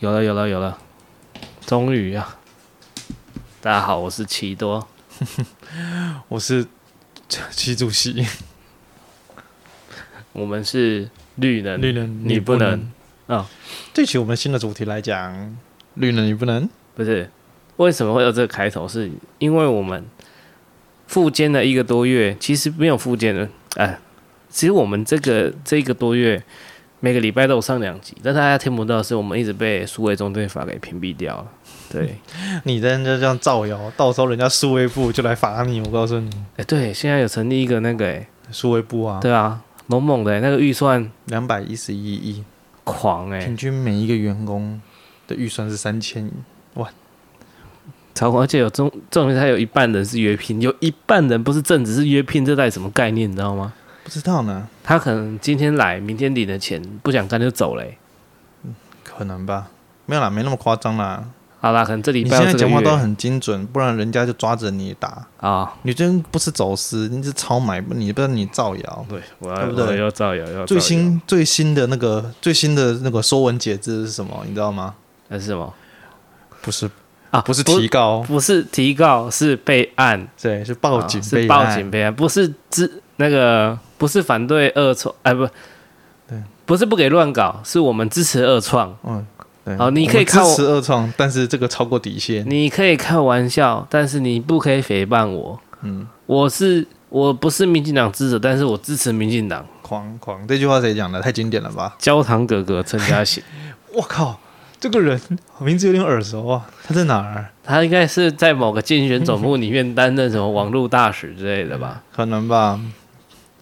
[0.00, 0.78] 有了，有了，有了，
[1.66, 2.38] 终于啊！
[3.60, 4.86] 大家好，我是奇多，
[6.28, 6.64] 我是
[7.50, 8.24] 习主席，
[10.32, 12.88] 我们是绿能，绿能你不能
[13.26, 13.50] 啊！
[13.92, 15.56] 这期我们新的主题来讲，
[15.94, 17.28] 绿能你不能，不是？
[17.78, 18.86] 为什么会有这个开头？
[18.86, 20.06] 是因为我们
[21.08, 23.98] 复健了一个多月，其实没有复健的，哎，
[24.48, 26.40] 其实我们这个这一个多月。
[27.00, 31.46] 每个礼拜都有上两集，但大家听不到是，我们一直被数位中队法给屏蔽掉了。
[31.90, 32.16] 对，
[32.64, 35.80] 你在这样造谣，到时候人家数位部就来罚你。
[35.80, 42.44] 我告诉你，哎、欸，对，现在有成立一个那个哎，数位部啊，对啊，猛猛的那个预算两百一十一亿，
[42.82, 44.80] 狂哎，平均每一个员工
[45.28, 46.32] 的预算是三千亿，
[46.74, 46.90] 哇，
[48.12, 48.42] 超狂！
[48.42, 53.30] 而且有中重点，他有一半人是约聘，有一半人不是正职是约聘，这带什么概念？
[53.30, 53.72] 你知道吗？
[54.08, 57.98] 不知道呢，他可能今天来，明天领了钱，不想干就走嘞。
[59.04, 59.66] 可能吧，
[60.06, 61.22] 没有啦，没那么夸张啦。
[61.60, 65.68] 好啦，可能这里你现在讲话都很精准，不然人家就抓着你打啊、哦。
[65.82, 69.98] 你真不是走私，你是超买，你不知道你造谣，对，我要对不对？
[69.98, 74.42] 要造谣，要最新最新的那个最新的那个说文解字是什么？
[74.46, 74.94] 你知道吗？
[75.28, 75.74] 那是什么？
[76.62, 76.90] 不是
[77.30, 80.26] 啊，不是提告不，不是提告，是备案。
[80.40, 83.78] 对，是报警、哦，是报警备案，不是知那个。
[83.98, 85.44] 不是反对二创，哎，不，
[86.28, 88.96] 对，不是不给乱搞，是我们支持二创。
[89.02, 89.26] 嗯，
[89.64, 89.76] 对。
[89.76, 92.48] 好，你可以看我支持二创，但是这个超过底线。
[92.48, 95.58] 你可以开玩笑，但是你不可以诽谤我。
[95.82, 99.66] 嗯，我是我不是民进党支持，但是我支持民进党。
[99.82, 101.20] 狂狂，这句话谁讲的？
[101.20, 101.96] 太经典了吧？
[101.98, 103.42] 焦糖哥哥陈嘉行。
[103.92, 104.38] 我靠，
[104.78, 105.20] 这个人
[105.58, 106.64] 名字有点耳熟啊！
[106.86, 107.50] 他在哪儿？
[107.64, 112.00] 他应该是在某个竞选总部里面担任什么网络大使之类的吧？
[112.14, 112.78] 可能吧。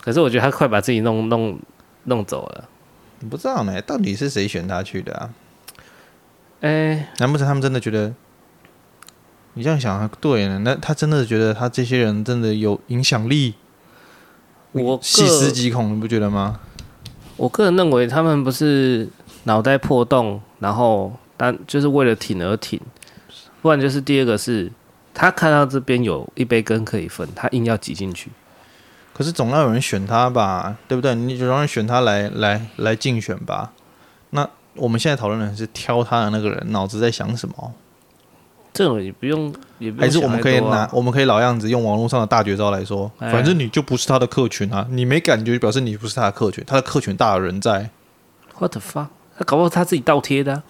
[0.06, 1.58] 可是我觉得他快把自己弄弄
[2.04, 2.68] 弄走了，
[3.28, 5.30] 不知道呢，到底是谁选他去的啊？
[6.60, 8.14] 哎、欸，难不成他们真的觉得
[9.54, 10.60] 你这样想对呢？
[10.60, 13.54] 那他真的觉得他这些人真的有影响力？
[14.70, 16.60] 我细思极恐，你不觉得吗？
[17.36, 19.08] 我个人认为他们不是
[19.42, 22.80] 脑袋破洞，然后但就是为了挺而挺，
[23.60, 24.70] 不然就是第二个是
[25.12, 28.30] 他看到这边有一杯羹可以分，他硬要挤进去。
[29.16, 31.14] 可是总要有人选他吧，对不对？
[31.14, 33.72] 你就让人选他来来来竞选吧。
[34.28, 37.72] 那我们现在讨论的是挑他的那个人脑子在想什么？
[38.74, 39.46] 这种也不用，
[39.78, 47.88] 也不用、啊、还是我们可以拿，我们可以老样子用网络上的大绝招来说，反正你就不是他的客群啊，你没感觉就表示你不是他的客群，他的客群大有人在。
[48.58, 49.06] What the fuck？
[49.38, 50.62] 他搞不好他自己倒贴的、啊，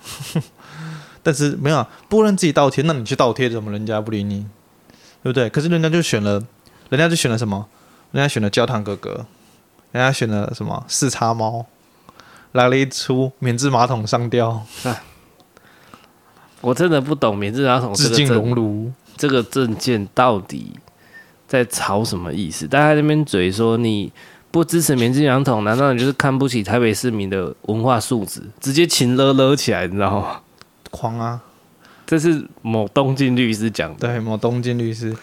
[1.25, 4.47] 但是没有、啊，不能自己倒贴，那你去倒贴怎么人家不理你？
[5.25, 5.51] 对不对？
[5.51, 6.41] 可是人家就选了，
[6.91, 7.67] 人家就选了什么？
[8.13, 9.27] 人家选了焦糖哥哥，
[9.93, 11.67] 人家选了什么四叉猫，
[12.53, 14.63] 来了一出免治马桶上吊。
[16.63, 20.73] 我真的不懂免治马桶这个政龙这个证件到底
[21.47, 22.67] 在吵什么意思？
[22.67, 24.11] 大家在那边嘴说你
[24.51, 28.43] 不支持免治马桶，难道你就是看不起台北市民的文化素质？
[28.59, 30.41] 直接情勒勒起来，你知道吗？
[30.91, 31.43] 狂啊！
[32.07, 35.15] 这是某东京律师讲的，对，某东京律师。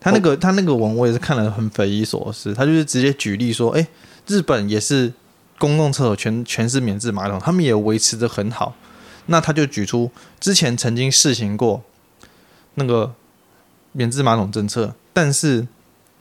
[0.00, 3.86] 他那个他那个文我也是看了很匪夷所思，他就是直接举例说，哎，
[4.26, 5.12] 日本也是
[5.58, 8.74] 公共厕所全全是免治马桶，他们也维持得很好。
[9.26, 11.82] 那他就举出之前曾经试行过
[12.74, 13.12] 那个
[13.92, 15.66] 免治马桶政策，但是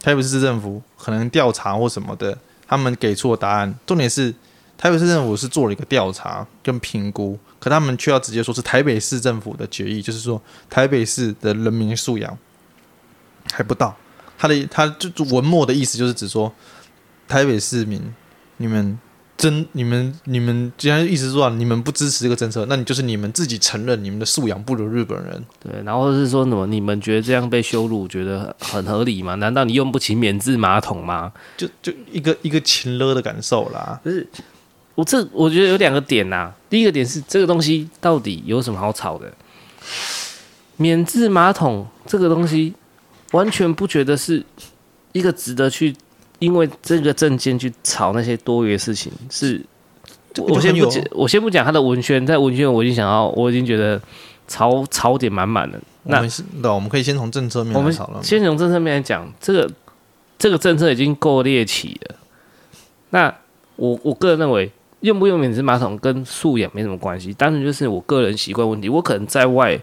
[0.01, 4.33] 台北市政府可能调查或什么的，他们给出的答案，重点是
[4.77, 12.37] 台北市政府是做了一个调查跟评估，可他们却要直接说是台北市政府的决议，就是说台北市的人民素养。
[13.53, 13.95] 还不到，
[14.37, 16.53] 他的他就文末的意思就是指说，
[17.27, 18.01] 台北市民，
[18.57, 18.97] 你们
[19.35, 25.43] 真你们你们既然意思说你们不支持这个政策，那你就是你们自己承认你们的素养不如日本人。
[25.59, 26.65] 对，然后是说什么？
[26.65, 29.35] 你们觉得这样被羞辱，觉得很合理吗？
[29.35, 31.31] 难道你用不起免治马桶吗？
[31.55, 33.99] 就就一个一个情勒的感受啦。
[34.03, 34.27] 不是，
[34.95, 36.55] 我这我觉得有两个点呐、啊。
[36.69, 39.31] 第一个点是这个东西到底有什么好吵的？
[40.77, 42.73] 免治马桶这个东西。
[43.31, 44.43] 完全不觉得是
[45.11, 45.93] 一个值得去，
[46.39, 49.11] 因为这个证件去吵那些多余的事情。
[49.29, 49.61] 是，
[50.37, 54.01] 我先不讲，我先不讲他的文宣，在文宣我已经想要，我已经觉得
[54.47, 55.79] 槽槽点满满了。
[56.03, 56.25] 那
[56.61, 57.91] 那我们可以先从政策面我们。
[58.23, 59.69] 先从政策面来讲，这个
[60.39, 62.15] 这个政策已经够猎奇了。
[63.09, 63.33] 那
[63.75, 64.71] 我我个人认为，
[65.01, 68.87] 用不用免治马桶跟素养没什么关系，单纯就是我个人习惯问题。
[68.87, 69.77] 我可能在外。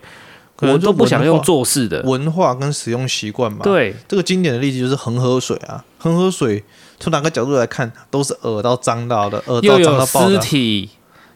[0.60, 3.60] 我都不想用做事的文化跟使用习惯嘛。
[3.62, 6.62] 对，这个经典的例子就是恒河水啊，恒河水
[7.00, 10.34] 从哪个角度来看都是恶到脏到的，恶到脏到爆的。
[10.34, 10.90] 尸体，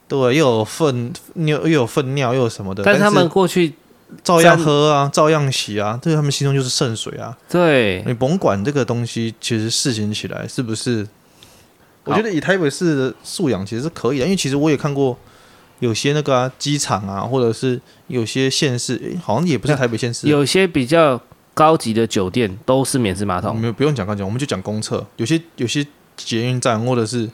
[0.07, 2.83] 对，又有粪尿，又有粪尿，又有什么的。
[2.85, 3.75] 但是他们过去
[4.23, 7.37] 照样喝啊，照样洗啊，对他们心中就是圣水啊。
[7.49, 11.07] 对，你甭管这个东西，其实事情起来是不是？
[12.05, 15.15] 我觉得以台北市的素养其实是可以的，因为其实我也看过
[15.81, 21.21] 有些那个啊机场啊，或者是有些县市，好像也不是台北县市，有些比较
[21.55, 23.59] 高级的酒店都是免治马桶。
[23.59, 25.87] 没有，不用讲高级，我们就讲公厕，有些有些
[26.17, 27.29] 捷运站或者是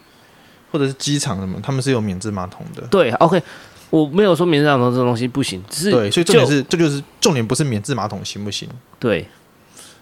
[0.70, 2.82] 或者是机场什么，他们是有免治马桶的。
[2.88, 3.42] 对，OK，
[3.90, 8.68] 我没有说免治马桶这种东西不行，只是对，所以重点是这就是重点，不是免治马桶行不行？
[8.98, 9.26] 对，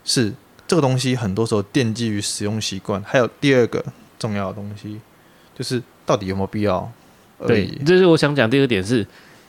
[0.04, 0.32] 是
[0.66, 3.84] 这个东西很多时候奠基于使用习惯，还有第二个。
[4.18, 5.00] 重要的东西
[5.52, 6.88] 就是到底有没有必要？
[7.46, 9.06] 对，这是我想讲第二点是，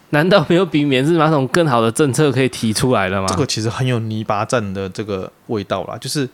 [0.09, 3.27] 难道没有比免治马桶更好的政策可以提出来了吗？
[3.29, 5.97] 这个其实很有泥巴战的这个味道啦。
[5.97, 6.27] 就是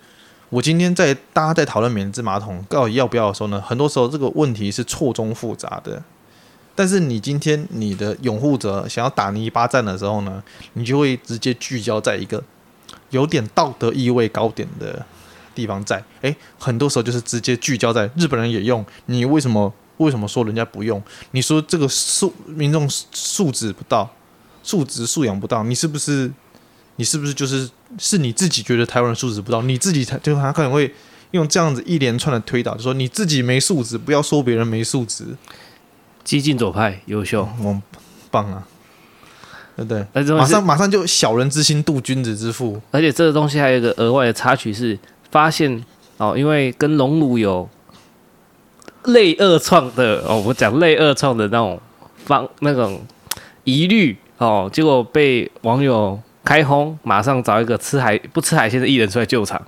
[0.49, 6.01] 我今天在大家在讨论免治马桶到底要不要的时候呢，很多时候这个问题是错综复杂的。
[6.75, 12.43] 但是你今天你的拥护者想要打泥巴战的时候呢，你就会直接聚焦在一个
[13.09, 15.05] 有点道德意味高点的。
[15.55, 21.01] 地方在诶，很多时候就是直接聚焦在日本人也用，你为什么为什么说人家不用？
[21.31, 24.09] 你说这个素民众素质不到，
[24.63, 26.29] 素质素养不到，你是不是
[26.97, 30.93] 你是不是就是是你自己觉得台湾人素质不到，你自己才就他可能会
[31.31, 35.25] 用这样子一连串的推导，就说你自己没素质，不要说别人没素质。
[36.23, 37.81] 激进左派优秀，我、嗯、
[38.29, 38.67] 棒啊，
[39.77, 40.35] 对不对？
[40.35, 44.97] 马上马上就小人之心度君子之腹，而且这个东西还有一个额外的插曲是。
[45.31, 45.85] 发现
[46.17, 47.69] 哦，因为跟隆乳有
[49.05, 51.79] 类二创的哦，我讲类二创的那种
[52.25, 53.01] 方那种
[53.63, 59.61] 疑虑哦，结果被网友开轰，马上找一个吃海不吃海鲜的艺人出来救场，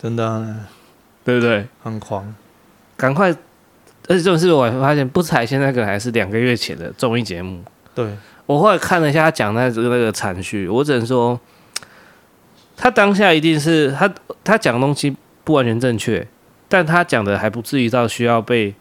[0.00, 0.56] 真的、啊，
[1.24, 1.66] 对不对？
[1.82, 2.34] 很狂，
[2.96, 3.30] 赶快！
[4.08, 7.62] 而且这种事我还发现不吃海鲜那个还是两个月前的综艺节目。
[7.94, 8.06] 对，
[8.46, 11.38] 我后来看了一下他讲那个那个惨绪，我只能说。
[12.74, 14.12] 他当下一定是他
[14.42, 15.14] 他讲的东西
[15.44, 16.26] 不完全正确，
[16.72, 18.74] 但他讲的还不至于到需要被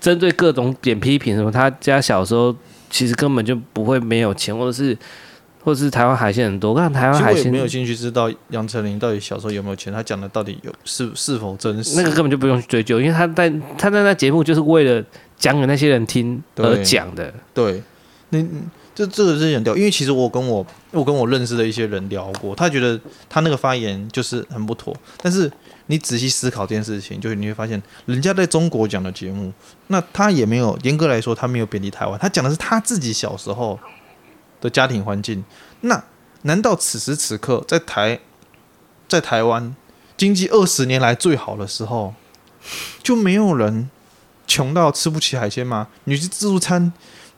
[0.00, 1.50] 针对各种点批评什么。
[1.50, 2.54] 他家小时候
[2.88, 4.96] 其实根本就不会没有钱，或者是
[5.64, 6.70] 或者是台湾海鲜很多。
[6.70, 11.96] 我看台湾海鲜没有兴趣知道杨丞琳到底小时候有没有钱，他讲的到底有是是否真实？
[11.96, 15.04] 那个根本就不用去追究，因为他在他在那节目就是为了
[15.36, 17.34] 讲给那些人听而讲的。
[17.52, 17.82] 对，
[18.28, 18.38] 那。
[18.96, 22.98] 这这个是很屌，因为其实我跟我我跟我认识的一些人聊过，他觉得
[23.28, 24.96] 他那个发言就是很不妥。
[25.20, 25.52] 但是
[25.86, 29.52] 你仔细思考这件事情，就是你会发现，人家在中国讲的节目，
[29.88, 33.78] 那他也没有严格来说，他没有贬低台湾，他讲的是他自己小时候
[34.60, 35.44] 的家庭环境。
[35.80, 36.02] 那
[36.42, 38.20] 难道此时此刻在台
[39.08, 39.74] 在台湾
[40.16, 42.14] 经济二十年来最好的时候，
[43.02, 43.90] 就没有人
[44.46, 45.88] 穷到吃不起海鲜吗？
[46.04, 46.92] 你去自助餐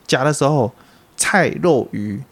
[0.07, 0.73] 夹的时候。
[1.21, 2.23] 菜肉鱼，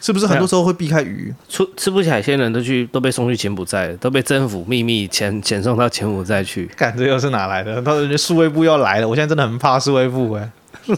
[0.00, 1.34] 是不是很多时候会避开鱼？
[1.48, 6.66] 出吃不起海鲜的人都去都被送去柬埔寨，都被政府秘密遣遣送到柬埔寨去。
[6.76, 7.80] 干，这又是哪来的？
[7.82, 10.50] 他说数位部要来了，我现在真的很怕数位部哎，
[10.86, 10.96] 对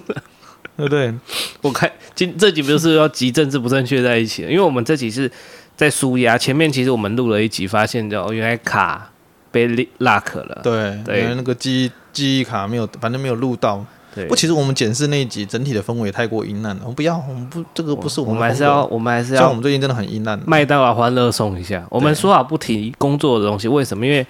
[0.76, 1.14] 不对？
[1.62, 4.50] 我看今这集不就是要集政治不正确在一起了？
[4.50, 5.30] 因为我们这集是
[5.76, 9.10] 在输压，前面其实我们录了一集，发现哦，原来卡
[9.50, 9.66] 被
[9.98, 10.60] lock 了。
[10.62, 13.84] 对对，原来那个记忆记忆卡没有，反正没有录到。
[14.26, 16.80] 不，其实我们检视那一集整体的氛围也太过阴暗了。
[16.82, 18.34] 我们不要，我们不，这个不是我们。
[18.34, 19.40] 我们还是要，我们还是要。
[19.40, 20.40] 像我们最近真的很阴暗。
[20.46, 21.86] 麦当劳欢乐送一下。
[21.90, 24.04] 我们说好不提工作的东西，为什么？
[24.04, 24.26] 因为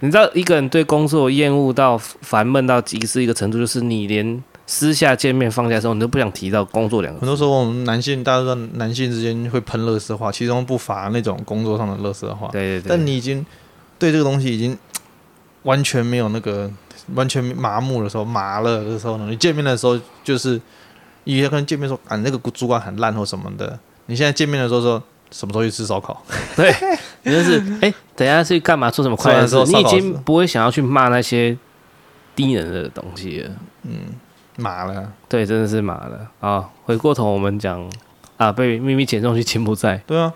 [0.00, 7.26] 你知道，一个人对工作厌恶到烦闷到极致一个程度，就是你连私下见面放假的时候，你都不想提到工作两个字。
[7.26, 12.48] 很多时候，我们男性，大家都知道，男性之间会喷乐色话，其中不乏那种工作上的乐色话。
[12.52, 12.88] 对对对。
[12.88, 13.44] 但你已经
[13.98, 14.78] 对这个东西已经
[15.64, 16.70] 完全没有那个。
[17.14, 19.26] 完全麻木的时候，麻了的时候呢？
[19.28, 20.60] 你见面的时候就是，
[21.24, 23.78] 以前跟人见面说啊，那个主管很烂或什么的。
[24.06, 26.22] 你现在见面的时候说，什么时候去吃烧烤？
[26.56, 26.74] 对，
[27.22, 28.90] 你 就是哎、欸，等一下去干嘛？
[28.90, 31.56] 做什么快乐的时候， 你已经不会想要去骂那些
[32.34, 33.50] 低能的东西了。
[33.84, 33.92] 嗯，
[34.56, 35.12] 麻了。
[35.28, 36.68] 对，真的是麻了啊！
[36.84, 37.88] 回过头我们讲
[38.36, 40.02] 啊，被秘密遣送去柬埔寨。
[40.06, 40.32] 对啊，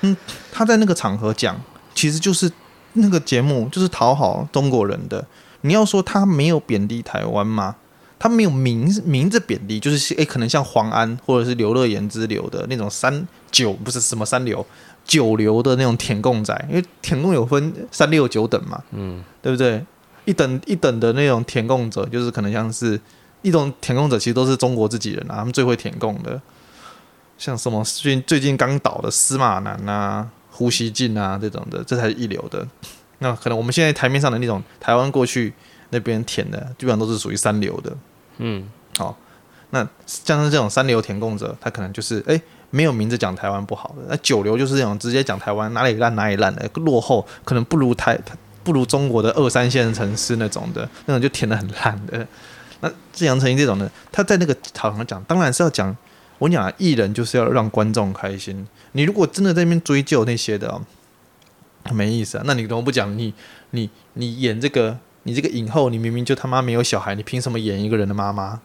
[0.00, 0.16] 嗯，
[0.50, 1.60] 他在那个场合讲，
[1.94, 2.50] 其实就是
[2.94, 5.24] 那个节目就是讨好中国人的。
[5.64, 7.76] 你要说他没有贬低台湾吗？
[8.18, 14.64] 他没有明明着贬低，就是诶、欸，可能像黄安或者是刘乐言之流的那种三九，不是什么三流
[15.04, 19.84] 九流的那种舔共仔，因为舔共有分三六九等嘛，嗯，对不对？
[20.24, 22.98] 一等一等的那种舔共者，就是可能像是
[23.42, 26.40] 一种舔共者，其实都是中国自己人啊，他们最会舔共的，
[27.36, 32.66] 像什么最近最近刚倒的司马南啊、胡锡进啊这种的，这才是一流的。
[33.18, 35.52] 那可能我们现在台面上的那种台湾过去
[35.90, 37.96] 那边舔的，基本上都是属于三流的。
[38.38, 38.68] 嗯，
[38.98, 39.16] 好，
[39.70, 44.04] 那像是这种三流填供者，他可能就是哎、欸、没有名字讲台湾不好的。
[44.08, 48.18] 那九流就是这种直接讲台湾哪里烂哪里烂的，落后可能不如台
[48.62, 52.26] 不如中国的二三线城市那种的，那种就填的很烂的。
[52.80, 55.96] 那像杨丞琳这种呢，他在那个场上讲，当然是要讲。
[56.38, 58.66] 我讲啊，艺人就是要让观众开心。
[58.92, 60.82] 你如果真的在那边追究那些的、哦，
[61.92, 62.44] 没意思啊。
[62.46, 63.16] 那你怎么不讲？
[63.18, 63.34] 你
[63.70, 68.60] 你你演这个，你这个影后，你明明就他妈没有小孩，你凭什么演一个人的妈妈？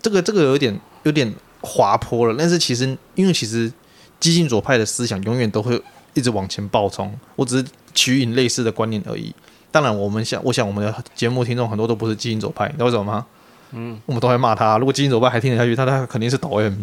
[0.00, 2.34] 这个这个有点有点滑坡了。
[2.36, 3.72] 但是其实，因为其实
[4.18, 5.80] 激进左派的思想永远都会
[6.14, 7.12] 一直往前暴冲。
[7.36, 9.34] 我只是取引类似的观念而已。
[9.70, 13.26] 当然，我们想，我想我们的节目听众很多都不是激进左派，你知道为什么吗？
[13.74, 14.76] 嗯，我们都会骂他。
[14.76, 16.74] 如果激进左派还听得下去，他他肯定是抖 M，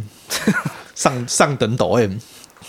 [0.95, 2.13] 上上等抖 M。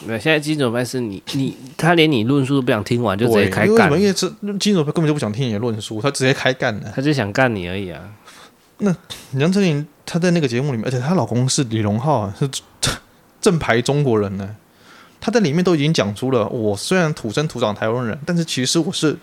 [0.06, 3.92] 那现在激进左派是你你他连你论述都不想听完就直接开干。
[3.92, 6.92] 因为这激进左派根本就不想听你的论述，他直接开干了。
[6.94, 8.00] 他就想干你而已啊。
[8.78, 8.94] 那
[9.34, 12.48] 杨丞琳她在那个节目里面，而且她老公是李荣浩啊，是
[13.40, 14.56] 正牌中国人呢。
[15.20, 19.16] 他在里面都已经讲出了，我虽然土生土长台湾人，但是其实我是。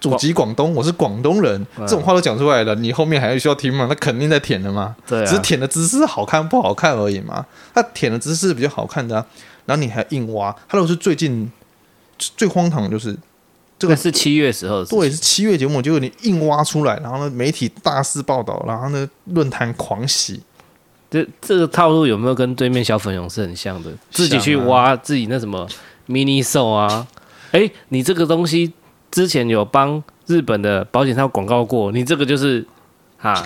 [0.00, 3.86] 祖籍广东，我是广东人，这种话都讲出来了，你后面还需要听吗？
[3.86, 7.44] 那肯定在舔的嘛，对啊，只是舔的姿势好看不好看而已嘛。
[7.74, 9.26] 他舔的姿势比较好看的啊，
[9.70, 10.50] 然后你还硬挖。
[10.68, 11.48] 他如果是最近
[12.18, 13.16] 最荒唐的就是
[13.78, 20.40] 这个是七月时候，对，是七月节目，结果你硬挖出来，然后呢，媒体大肆报道，然后呢，论坛狂喜。
[21.10, 23.92] 这这个套路有没有跟对面小粉红是很像的？
[24.10, 25.68] 自己去挖自己那什么
[26.08, 27.06] mini show 啊？
[27.52, 28.72] 哎，你这个东西。
[29.10, 32.64] 之前有帮日本的保险套广告过，你这个就是
[33.18, 33.44] 哈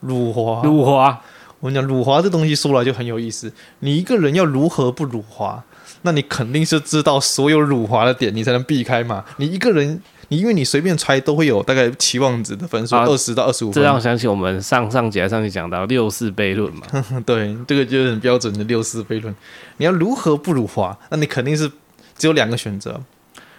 [0.00, 1.18] 辱华辱华。
[1.62, 3.50] 我跟你讲，辱华这东西说来就很有意思。
[3.78, 5.62] 你一个人要如何不辱华？
[6.02, 9.24] 那你肯定是知道所有辱华的点，你才能避开嘛。
[9.36, 13.80] 你一个人，你因为你随便猜都会有大概期望值的分数，二十到二十五分。
[13.80, 16.82] 这让我想起我们上上节上去讲到六四悖论嘛。
[17.24, 19.32] 对，这个就是很标准的六四悖论。
[19.76, 20.98] 你要如何不辱华？
[21.10, 21.70] 那你肯定是
[22.18, 23.00] 只有两个选择。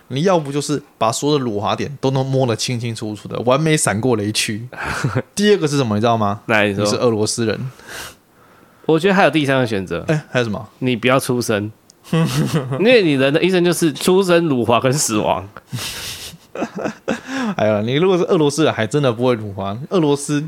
[0.10, 4.68] 你要不就是把所有的辱华点都能摸得清清楚楚的，完美闪过雷区。
[5.34, 5.96] 第二个是什么？
[5.96, 6.42] 你知道吗？
[6.46, 7.72] 那你是俄罗斯人。
[8.86, 10.04] 我觉得还有第三个选择。
[10.08, 10.68] 哎、欸，还有什么？
[10.80, 11.72] 你不要出生，
[12.12, 15.48] 因为你人的一生就是出生、辱华跟死亡。
[17.56, 19.76] 哎呀，你如果是俄罗斯人，还真的不会辱华。
[19.90, 20.48] 俄罗斯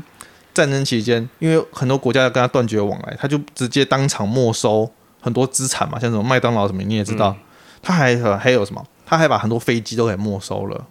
[0.54, 4.88] 战争期间，因为很多国家要跟他断绝往来，他就直接当场没收
[5.20, 7.30] 很多资产嘛，像什么麦当劳什么，你也知道。
[7.30, 7.36] 嗯、
[7.82, 8.84] 他还还有什么？
[9.06, 10.84] 他还把很多飞机都给没收了，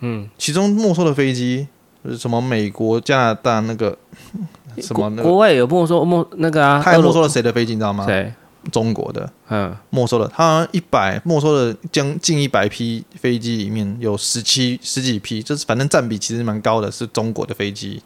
[0.00, 1.66] 嗯，其中没收的飞机
[2.04, 2.40] 是什么？
[2.40, 3.96] 美国、加拿大那个
[4.78, 5.22] 什么、那个？
[5.22, 6.82] 国外有没收没那个啊？
[6.84, 7.72] 他还没收了谁的飞机？
[7.72, 8.04] 你知道吗？
[8.06, 8.32] 谁？
[8.72, 10.26] 中国的，嗯，没收了。
[10.34, 18.02] 他一百没收了将近一百批飞机，里面有十七十几批，就是反正占比其实蛮高的，是中国的飞机。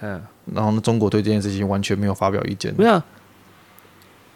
[0.00, 0.20] 嗯，
[0.52, 2.74] 然后呢，中国对这件事情完全没有发表意见。
[2.76, 3.02] 没有。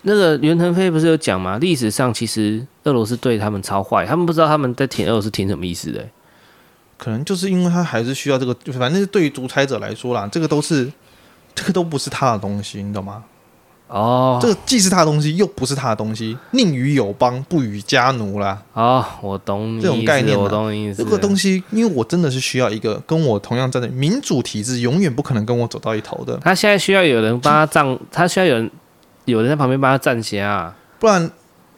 [0.03, 1.59] 那个袁腾飞不是有讲吗？
[1.59, 6.11] 历史上其实俄罗斯对他们超坏，他们不知道他们在挺俄罗斯挺什么意思的、欸。
[6.97, 10.91] 可能就是因为他还是需要这个，就反正是对于独裁者来说啦，这个都是
[11.55, 13.25] 这个都不是他的东西，你懂吗？
[13.89, 18.63] 哦，这个既是他的东西，又不是他的东西，宁与友邦，不与家奴啦。
[18.73, 21.03] 哦，我懂你这种概念，我懂你意思。
[21.03, 26.39] 这个东西，因为我真的是需要一个跟我同样站在民主体制，永远不可能跟我走到一头的。
[26.43, 28.71] 他现在需要有人帮他站，他需要有人。
[29.31, 31.31] 有人在旁边帮他站起啊，不然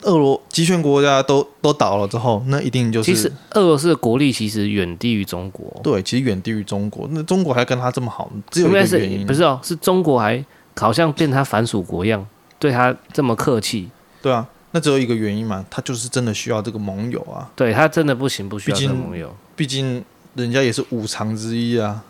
[0.03, 3.15] 俄罗集权国家都都倒了之后，那一定就是。
[3.15, 5.81] 其实俄罗斯的国力其实远低于中国。
[5.85, 7.07] 对，其实远低于中国。
[7.13, 9.61] 那中国还跟他这么好，只有一个原因，不是哦？
[9.63, 10.45] 是中国还
[10.77, 12.27] 好像变他反属国一样，
[12.59, 13.89] 对他这么客气。
[14.21, 17.49] 对啊，那只有一个原因嘛，他就是真的需要这个盟友啊。
[17.55, 19.33] 对他真的不行，不需要这个盟友。
[19.55, 20.05] 毕竟
[20.35, 22.03] 人家也是五常之一啊。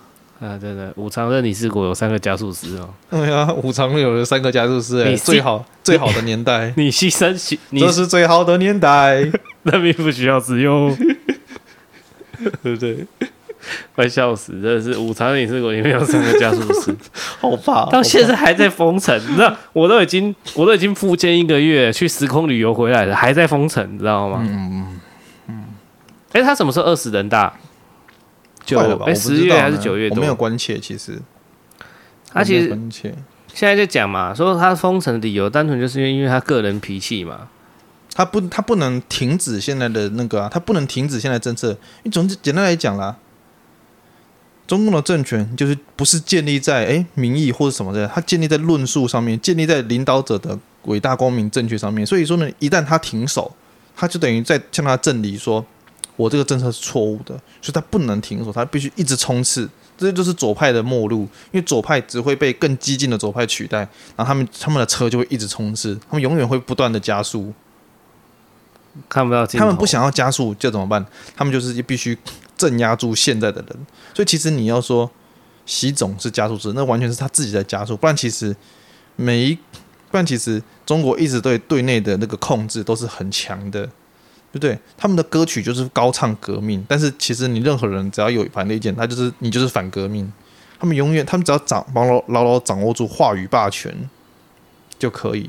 [0.42, 2.88] 啊，对对，五常任理事国有三个加速师哦。
[3.08, 9.24] 对啊，五常有了三个加速师，哎，最好最好的年代， 你牺牲，你这是最好的年代，
[9.62, 10.92] 那并不需要使用，
[12.62, 13.06] 对不对？
[13.94, 14.60] 快笑死！
[14.60, 16.92] 真的是五常任理事国里面有三个加速师，
[17.38, 19.56] 好怕，到现在还在封城，你知道？
[19.72, 24.38] 我都已经我都已经复健一个月，去时空旅游回来了，还在封城，你知道吗？
[24.42, 25.00] 嗯嗯
[25.46, 25.64] 嗯。
[26.32, 27.54] 哎，他什么时候二十人大？
[28.64, 30.08] 九哎，十月还是九月？
[30.10, 31.20] 我没有关切，其实
[32.32, 32.68] 他其实
[33.52, 37.48] 现在就讲嘛，说他封城的理由单纯就是因为因为他个人脾气嘛，
[38.14, 41.76] 他不他不能停止现在的那个啊，他不能停止现在政策。
[42.04, 43.16] 你总之简单来讲啦，
[44.66, 52.06] 中共的政权就是不是建立在哎民意或者什么的，他建立在论述上面，建立在领导者的伟大光明正确上面。
[52.06, 53.54] 所以说呢，一旦他停手，
[53.94, 55.64] 他就等于在向他证明说。
[56.22, 63.78] 我这个政策是错误的，所以他不能停手，他必须一直冲刺，这就是左派的末路，因为左派只会被更激进的左派取代，
[64.16, 67.52] 然后他们他们的车就会一直冲刺，他们永远会不断的加速，
[69.08, 69.44] 看不到。
[69.46, 71.04] 他们不想要加速，就怎么办？
[71.34, 72.16] 他们就是必须
[72.56, 73.86] 镇压住现在的人。
[74.14, 75.10] 所以其实你要说
[75.66, 78.54] 习总是加速者，那完全是他自己在加速，不然其实
[79.16, 79.54] 每一，
[80.10, 83.88] 不然其实中国一直对对内的那个控制都是很强的。
[84.52, 84.78] 对不对？
[84.98, 90.30] 他们的歌曲就是高唱革命，但是其实你任何人只要有反对意见，他就是你就是反革命。
[90.78, 93.94] 他们永远，他们只要掌牢牢牢牢掌握住话语霸权
[94.98, 95.48] 就可以。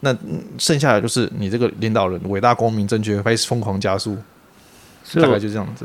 [0.00, 0.16] 那
[0.56, 4.16] 剩下的就是你这个领导人伟大光明正确，开始疯狂加速，
[5.16, 5.84] 大概就这样子。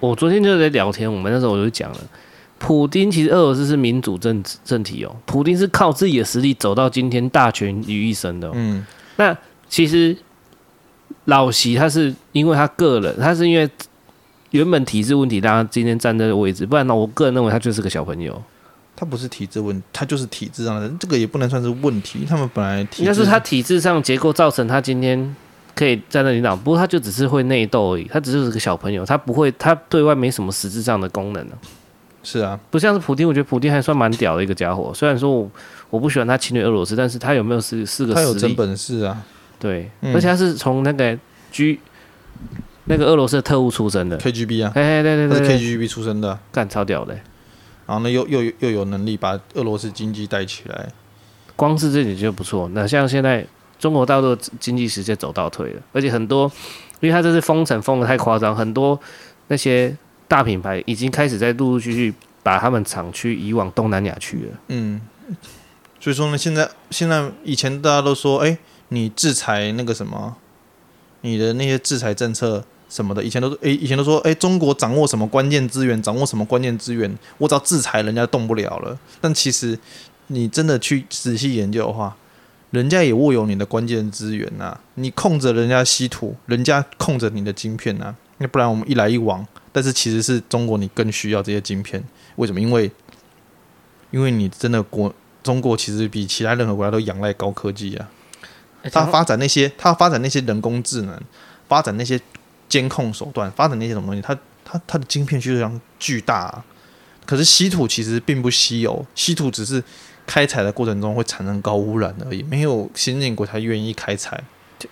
[0.00, 1.98] 我昨天就在聊天，我们那时候我就讲了，
[2.58, 8.50] 普丁其实俄罗斯是民主政政体哦，普丁是靠自己的实力走到今天大权于一身的。
[8.54, 8.86] 嗯，
[9.16, 9.36] 那
[9.68, 10.16] 其实。
[11.26, 13.68] 老习他是因为他个人，他是因为
[14.50, 16.66] 原本体制问题，让他今天站在这个位置。
[16.66, 18.40] 不然呢，我个人认为他就是个小朋友。
[18.96, 22.24] 他不是体制问题，他就是体制上的，这个也不能算是问题。
[22.28, 25.34] 他们本来体制应该是他体制上结构造成他今天
[25.74, 28.04] 可以站在领导，不过他就只是会内斗而已。
[28.04, 31.56] 他只是个小朋友，他不会，他对外没什么实质上的功能呢。
[32.22, 34.92] 是啊，不像是普丁，我觉得普丁还算蛮屌的一个家伙。
[34.94, 35.50] 虽然说我
[35.90, 38.14] 我不喜欢他侵略俄罗斯，但是他有没有是是个？
[38.14, 39.20] 他有真本事啊。
[39.64, 41.18] 对，嗯、而且他是从那个
[41.50, 41.80] G
[42.84, 47.14] 那个俄罗斯的特务出身的 KGB 啊，嘿嘿对对对，他是 KGB 出身的，干超屌的。
[47.86, 50.90] 然后呢，又又又有能力把俄罗斯经济带起来，
[51.56, 52.68] 光是这点就不错。
[52.74, 53.46] 那像现在
[53.78, 56.44] 中国大陆经济直接走倒退了，而且很多，
[57.00, 59.00] 因为他这次封城封的太夸张，很多
[59.48, 59.96] 那些
[60.28, 64.58] 大品牌已经开始在陆陆续续把他们厂区移往东南亚去了。
[64.68, 65.00] 嗯，
[65.98, 68.58] 所以说呢，现在现在以前大家都说，哎。
[68.88, 70.36] 你制裁那个什么，
[71.22, 78.98] 你的那些制裁政策什么的，以前都是诶，以前都说诶，中国掌握什么关键资源，掌握什么关键资源，我只要制裁人家动不了了。
[79.20, 79.78] 但其实
[80.28, 82.16] 你真的去仔细研究的话，
[82.70, 84.78] 人家也握有你的关键资源呐。
[84.94, 88.14] 你控着人家稀土，人家控着你的晶片呐。
[88.38, 92.02] 那不然我们一来一往，但是其实是中国你更需要这些晶片，
[92.36, 92.60] 为什么？
[92.60, 92.90] 因为
[94.10, 98.08] 因为你真的国中国其实比其他任何国家都仰赖高科技啊。
[98.92, 101.20] 他发展那些，他发展那些人工智能，
[101.68, 102.20] 发展那些
[102.68, 106.64] 监控手段，发展那些什么东西，他他他的晶片需求量巨大啊。
[107.26, 109.82] 可是稀土其实并不稀有，稀土只是
[110.26, 114.42] 开采的过程中会产生高污染而已，没有先进国才愿意开采。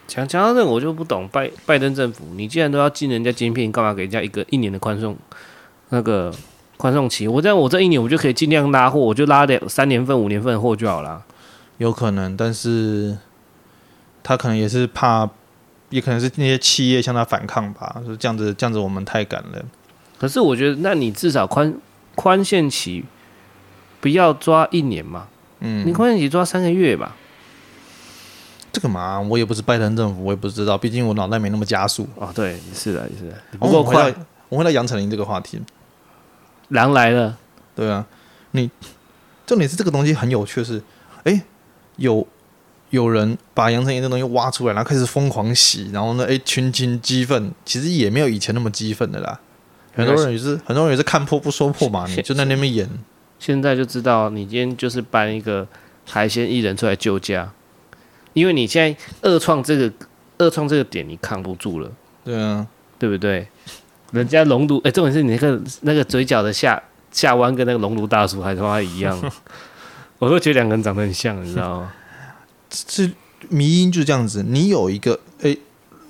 [0.06, 5.14] 讲讲到这个，我就不懂拜拜登政府，你既然都要进人家晶片，干嘛给人家一个一年的宽松
[5.90, 6.32] 那个
[6.78, 7.28] 宽松期？
[7.28, 11.22] 我这样我这一年我就可以尽量拉货，我就拉两三年份、五年份的货就好了。
[11.76, 13.18] 有可能，但是。
[14.22, 15.28] 他可能也是怕，
[15.90, 19.64] 也可能是那些企业向他反抗吧，说这样子这样子我们太赶了。
[20.18, 21.74] 可是我觉得，那你至少宽
[22.14, 23.04] 宽限期
[24.00, 25.26] 不要抓一年嘛，
[25.60, 27.16] 嗯，你宽限期抓三个月吧。
[28.72, 32.08] 这个嘛，我也不是拜登政府，我也不知道，毕竟我脑袋没那么加速。
[32.14, 33.36] 哦，对，是的，是的。
[33.58, 35.60] 不过回到我回到杨丞琳这个话题，
[36.68, 37.36] 狼来了。
[37.74, 38.06] 对啊，
[38.52, 38.70] 你
[39.44, 40.82] 重点是这个东西很有趣是，是
[41.24, 41.42] 哎
[41.96, 42.26] 有。
[42.92, 49.40] 有人把杨丞琳这东西挖出来，然后开始疯狂洗，然后呢，哎，群情激愤，其实也没有以前那么激愤的啦。
[49.94, 52.86] 很多人也是，很多人也是看破不说破嘛，你就在那边演。
[53.38, 55.66] 现在就知道你今天就是搬一个
[56.06, 57.50] 海鲜艺人出来救驾，
[58.34, 59.90] 因为你现在二创这个
[60.36, 61.90] 二创这个点你扛不住了。
[62.22, 62.66] 对啊，
[62.98, 63.48] 对不对？
[64.12, 69.18] 人家龙毒，哎，重点是你那个那个嘴角的下下弯跟那个龙毒大叔还他妈一样，
[70.20, 71.92] 我都觉得两个人长得很像，你知道吗？
[72.72, 73.12] 是
[73.48, 75.58] 迷因就是这样子，你有一个诶、欸、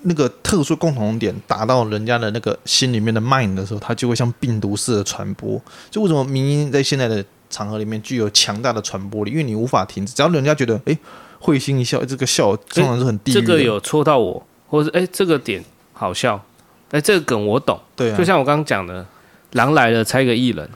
[0.02, 5.60] 那个特殊共同点打到人家的那个心里面的 mind 的时候，它就会像病毒似的传播。
[5.90, 9.30] 就为什么迷因在现在的场合里面具有强大的传播力？
[9.30, 10.98] 因为你无法停止，只要人家觉得诶
[11.38, 13.32] 会心一笑，这个笑通常是很低。
[13.32, 16.42] 这个有戳到我，或者是诶这个点好笑，
[16.90, 17.80] 诶这个梗我懂。
[17.96, 19.06] 对、啊，就像我刚刚讲的，
[19.52, 20.68] 狼来了猜个艺人，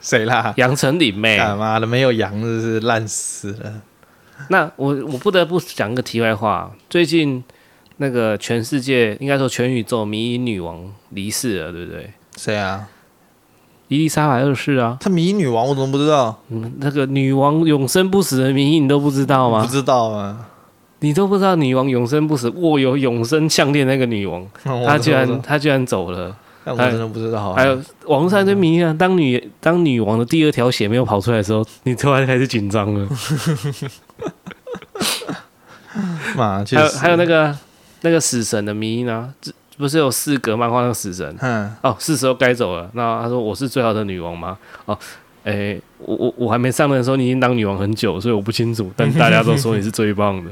[0.00, 0.52] 谁啦？
[0.56, 3.72] 杨丞琳妹，他妈的没有杨，是是烂死了。
[4.48, 7.42] 那我我不得不讲个题外话，最近
[7.98, 10.78] 那个全世界应该说全宇宙迷因女王
[11.10, 12.10] 离世了，对不对？
[12.36, 12.88] 谁啊？
[13.88, 14.96] 伊丽莎白二世啊。
[15.00, 16.42] 她迷因女王，我怎么不知道？
[16.48, 19.62] 嗯，那个女王永生不死的迷因你都不知道吗？
[19.62, 20.48] 不知道啊。
[21.00, 24.46] 你都不知道女王永生不死，握有永生项链那个女王，
[24.86, 26.34] 她居然她居然走了。
[26.64, 27.52] 但我真的不知道。
[27.54, 27.74] 还有
[28.06, 33.08] 网络上就迷啊，当女当女王的第二条血没有跑出来的时候，你突然开始紧张了。
[36.36, 37.54] 嘛，还有还有那个
[38.00, 39.28] 那个死神的迷呢啊，
[39.76, 41.36] 不是有四格漫画那个死神？
[41.40, 42.88] 嗯，哦，是时候该走了。
[42.94, 44.56] 那他说我是最好的女王吗？
[44.86, 44.98] 哦，
[45.44, 48.90] 哎、欸，我我我还没上任的时候，你已经当女王很久，所以我不清楚。
[48.96, 50.50] 但大家都说你是最棒的。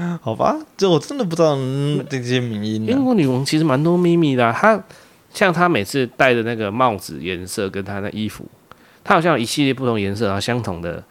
[0.22, 2.86] 好吧，这我真的不知道、嗯、这些名音、啊。
[2.90, 4.82] 英国女王其实蛮多秘密的、啊，她
[5.32, 8.44] 像她每次戴的那个帽子颜色跟她的衣服，
[9.04, 11.02] 她好像有一系列不同颜色然后相同的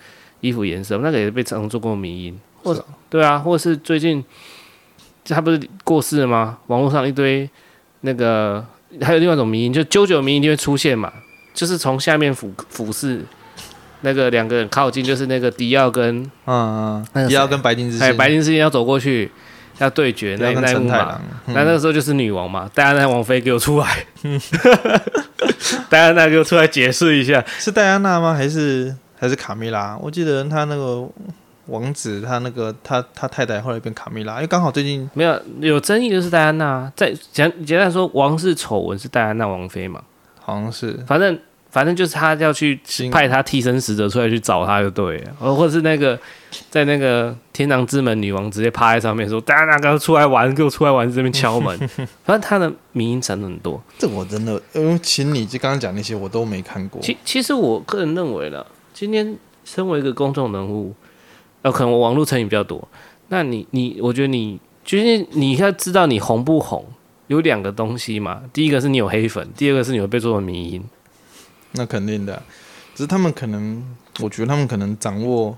[0.42, 2.40] 衣服颜色，那个也被称作过迷因。
[2.64, 4.24] 或者、啊、对啊，或者是最近
[5.26, 6.58] 她不是过世了吗？
[6.68, 7.50] 网络上一堆
[8.02, 8.66] 那个
[9.02, 11.12] 还有另外一种迷因，就啾啾迷因就会出现嘛，
[11.54, 13.22] 就是从下面俯俯视。
[14.02, 19.32] 那个两个人靠近，就是那个迪奥跟嗯嗯，迪奥跟白金之哎，白金之间要走过去
[19.80, 24.06] 要对决，那那一幕嘛，那那个时候就是女王嘛，戴安娜王妃给我出来，
[25.90, 28.34] 戴安娜给我出来解释一下，是戴安娜吗？
[28.34, 29.98] 还是还是卡米拉？
[30.02, 31.08] 我记得他那个
[31.66, 36.92] 王子，他那个他他太太后来变卡米拉，因为刚好最近没有有争议，就是戴安娜。
[36.96, 40.02] 在简简单说，王室丑闻是戴安娜王妃嘛，
[40.40, 41.38] 好像是，反正。
[41.70, 42.80] 反正就是他要去
[43.12, 46.18] 派他替身使者出来去找他就对了，或者是那个
[46.70, 51.78] 在那个天堂之门女王直接趴在上面说：“大家大家出来玩，给我出来玩，这边敲门。
[52.24, 53.82] ”反正他的名音层很多。
[53.98, 57.02] 这我真的，因为请你就刚刚讲那些我都没看过。
[57.02, 60.96] 其其实我个人认为呢，今天身为一个公众人物，
[61.62, 62.88] 呃，可能我网络成瘾比较多。
[63.28, 66.86] 那你你，我觉得你就是你要知道你红不红，
[67.28, 68.42] 有两个东西嘛。
[68.54, 70.82] 第一个是你有黑粉，第二个是你会被做成名音。
[71.78, 72.42] 那肯定的，
[72.96, 73.82] 只是他们可能，
[74.20, 75.56] 我觉得他们可能掌握，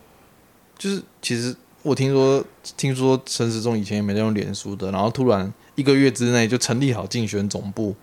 [0.77, 2.43] 就是其实我听说，
[2.77, 7.95] 听说陈时中以前也没在用脸书的，然后突然一个月之内就成立好竞选总部，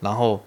[0.00, 0.40] 然后，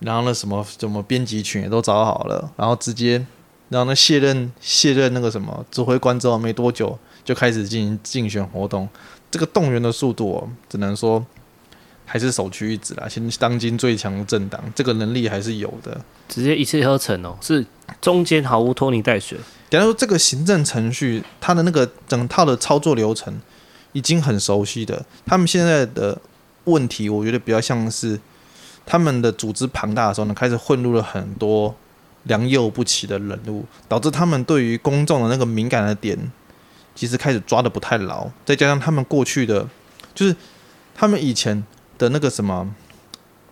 [0.00, 3.26] 然后那什么什么编辑群也都找好了，然后直接，
[3.70, 8.88] 然后呢卸任卸任那个什么指挥官之后没多久就开始进行竞选活动，
[9.30, 11.24] 这个动员的速度哦，只能说。
[12.12, 15.98] 还是首屈一指啦，现当今最强政党，这个能力还是有的。
[16.28, 17.64] 直接一气呵成哦，是
[18.02, 19.38] 中间毫无拖泥带水。
[19.70, 23.40] 等于说，这个行政程序，它的那个整套的操作流程
[23.92, 25.02] 已经很熟悉的。
[25.24, 26.20] 他们现在的
[26.64, 28.20] 问题，我觉得比较像是
[28.84, 31.74] 他们的组织庞大的时候呢，开始混入了很多
[32.24, 36.30] 良莠不齐的人物，导致他们对于公众的那个敏感的点，
[36.94, 38.28] 其实开始抓的不太牢。
[38.44, 39.66] 再加上他们过去的，
[40.14, 40.36] 就是
[40.94, 41.64] 他们以前。
[42.02, 42.68] 的那个什么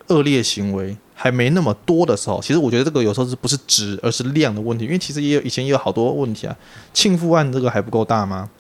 [0.09, 6.57] 恶劣行为还没那么多的时候，其实我觉得这个有时候是不是值而是量的问题，因为其实也有以前也有好多问题啊。
[6.93, 8.51] 庆父案这个还不够大吗？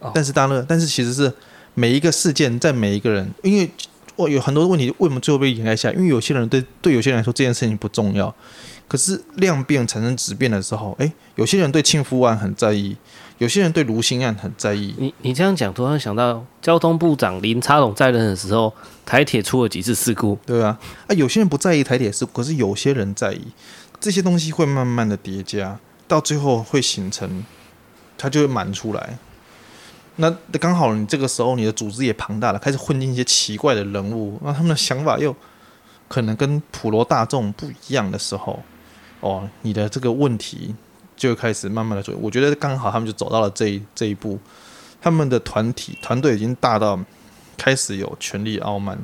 [0.00, 1.32] 哦、但是当然，但是其实是
[1.74, 3.70] 每一个事件在每一个人，因为
[4.16, 5.94] 我有很多问题为什么最后被掩盖下来？
[5.94, 8.34] 因为有些人对对有些人来说这件事情不重要，
[8.86, 12.96] 可是量变产生质变的时候，诶，有些人对庆父案很在意。
[13.40, 14.94] 有些人对卢新案很在意。
[14.98, 18.70] 你你这样讲，突然想到交通部长林佳龙在任的时候，
[19.06, 20.38] 台铁出了几次事故。
[20.44, 23.40] 对啊，啊，有些人不在意台铁事故，可是有些人在意。
[23.98, 27.42] 这些东西会慢慢的叠加，到最后会形成，
[28.18, 29.18] 它就会满出来。
[30.16, 35.34] 那刚好你这个时候你的组织也庞大了，开始混进一些奇怪的人物，那他们的想法又
[36.08, 38.62] 可能跟普罗大众不一样的时候，
[39.20, 40.74] 哦，你的这个问题。
[41.20, 44.38] 就开始慢慢的做，我觉得刚好他们就走到了这一这一步，
[45.02, 46.98] 他们的团体团队已经大到
[47.58, 48.98] 开始有权力傲慢，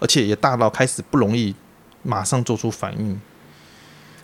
[0.00, 1.54] 而且也大到开始不容易
[2.02, 3.20] 马上做出反应。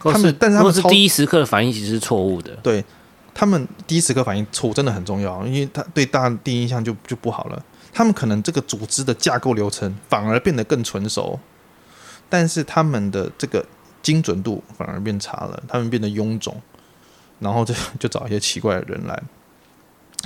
[0.01, 2.51] 他们，但是他们是第一时刻的反应其实是错误的。
[2.63, 2.83] 对，
[3.35, 7.63] 他们第一时刻反应错误真的很重要，因为他对大家第一印象就就不好了。
[7.93, 11.39] 他们可能这个组织的架构流程反而变得更纯熟，
[12.31, 13.63] 但是他们的这个
[14.03, 16.59] 精准度反而变差了，他们变得臃肿。
[17.45, 19.23] 然后就 就找一些奇怪的人来。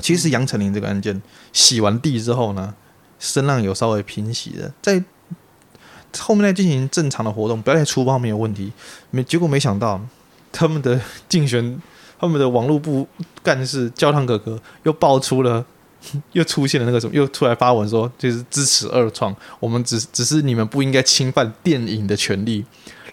[0.00, 1.20] 其实杨丞琳这个案件
[1.52, 2.72] 洗完地之后呢，
[3.18, 5.02] 声浪有稍微平息的，在
[6.18, 8.72] 后面在进行正常的活动，不要再出包没有问题。
[9.10, 10.00] 没结果没想到
[10.52, 11.82] 他们的竞选，
[12.18, 13.06] 他们的网络部
[13.42, 15.66] 干事焦糖哥哥又爆出了，
[16.32, 22.64] 又出现了那个什么，又出来发文说就是支持二创，我们只只是你们不应该侵犯电影的权利。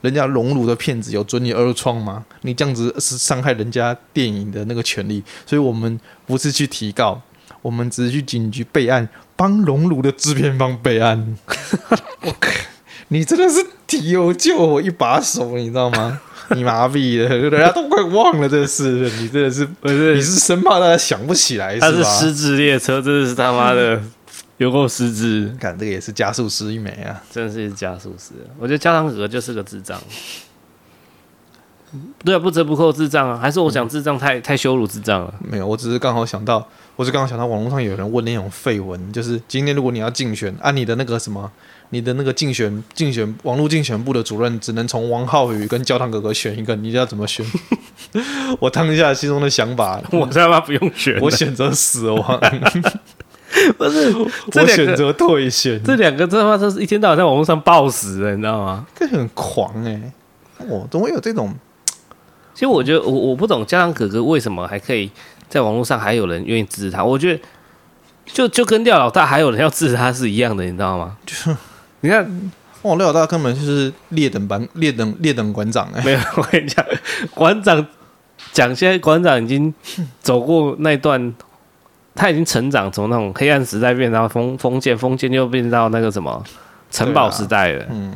[0.06, 2.24] 人家熔炉的片子有准你二创吗？
[2.41, 7.20] 你这样子是伤害人家电影的那个权利，所以我们不是去提告，
[7.63, 11.36] 我们只是去警局备案，帮熔炉的制片方备案。
[12.22, 12.52] 我靠，
[13.08, 16.22] 你真的是提油救我一把手，你知道吗？
[16.56, 20.13] 你麻痹了，人家都快忘了这事，你真的是不是？
[20.13, 21.80] 你是生怕大家想不起来？
[21.80, 24.00] 他是失智列车，真的是他妈的。
[24.58, 27.22] 有够失智，看这个也是加速师一枚啊！
[27.30, 30.00] 真的是加速师，我觉得焦糖哥哥就是个智障。
[32.26, 35.34] 对啊，不折不扣智障啊，还是我讲智障太、嗯、太羞辱智障了？
[35.39, 41.50] 没有，我只是刚好想到，我是刚好想到网络上有人问那种废文，就是今天如果你要竞选，按、啊、你的那个什么，
[41.91, 47.46] 你的那个竞选竞选网络竞选部的主任只能从王浩宇跟焦糖哥哥选一个，你要怎么选？
[48.60, 52.41] 我当下心中的想法， 我他妈不用选，我选择死亡。
[53.78, 54.13] 不是，
[54.54, 55.82] 我选择退选。
[55.84, 58.86] 这两个他妈都是一天到晚在网络上暴死的，你知道吗？
[58.96, 60.68] 这很狂哎、欸！
[60.70, 61.54] 哦，怎么会有这种？
[62.54, 65.10] 其实我觉得我我不懂，家长哥哥为什么还可以
[65.50, 67.04] 在网络上还有人愿意支持他？
[67.04, 67.39] 我觉得
[68.26, 71.18] 就就跟廖老大还有人要支持他是一样的，你知道吗？
[71.26, 71.56] 就是
[72.02, 72.24] 你看，
[72.82, 76.06] 哦，廖老大根本就是劣等班、劣等劣等馆长哎、欸！
[76.06, 76.86] 没有，我跟你讲，
[77.34, 77.86] 馆长
[78.52, 79.74] 讲，现在馆长已经
[80.22, 81.34] 走过那段。
[82.15, 86.41] 他已经成长，从那种黑暗时代变到封封建，封建又变到那个什么
[86.89, 87.86] 城堡时代了。
[87.89, 88.13] 嗯，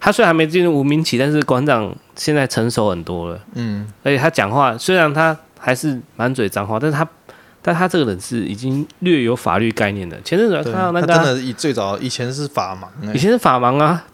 [0.00, 3.38] 他虽然还没进入无名期，但是馆长现在成熟很多了。
[3.54, 7.08] 嗯，而且他讲话虽然他还是满嘴脏话，但是他，
[7.62, 10.20] 但他这个人是已经略有法律概念的。
[10.22, 14.04] 前阵子看到那个，他真的以最早以前是法盲、欸，以前是法盲啊，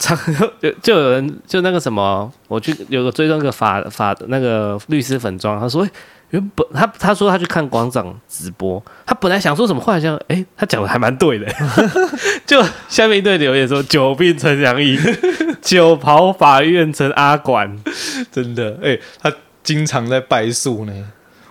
[0.61, 5.87] 就就有人就那个什么，我去有个追踪个法法那个律师粉装，他说。
[6.35, 11.47] 原本他他说他去看馆长直播，他本来想说什么，后来想，哎，他讲的还蛮对的。
[12.45, 14.99] 就下面一堆留言说：“久病成良医，
[15.63, 17.73] 久跑法院成阿管。”
[18.33, 19.31] 真的，哎，他
[19.63, 20.93] 经常在败诉呢。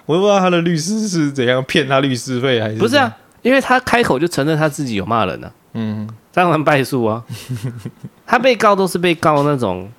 [0.04, 3.10] 我都不知道他的律师是怎样骗他律师费，还是不是啊？
[3.40, 5.72] 因为他开口就承认他自己有骂人呢、啊。
[5.72, 7.24] 嗯，当然败诉啊。
[8.26, 9.90] 他被告都是被告那种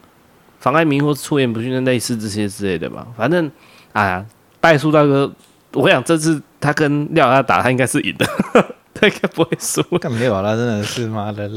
[0.60, 3.08] 妨碍名誉、出言不逊的类似这些之类的吧。
[3.18, 3.50] 反正，
[3.94, 4.24] 哎呀。
[4.66, 5.32] 败诉大哥，
[5.74, 8.26] 我想这次他跟廖老大打，他应该是赢的，
[8.96, 9.80] 他应该不会输。
[10.00, 11.48] 干廖老大真的是妈的，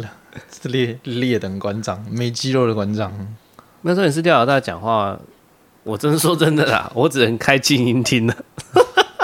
[0.52, 3.10] 是劣劣等馆长，没肌肉的馆长。
[3.80, 5.18] 那时候你是廖老大讲话，
[5.84, 8.36] 我真说真的啦， 我只能开静音听了。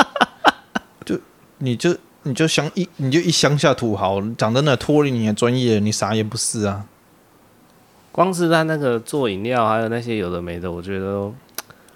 [1.05, 1.21] 就
[1.59, 6.87] 你就你就乡一你就一乡下土豪，讲真的脱离你的专业，你啥也不是啊。
[8.11, 11.31] 光是他那个做饮料，还有那些有的没的，我觉得。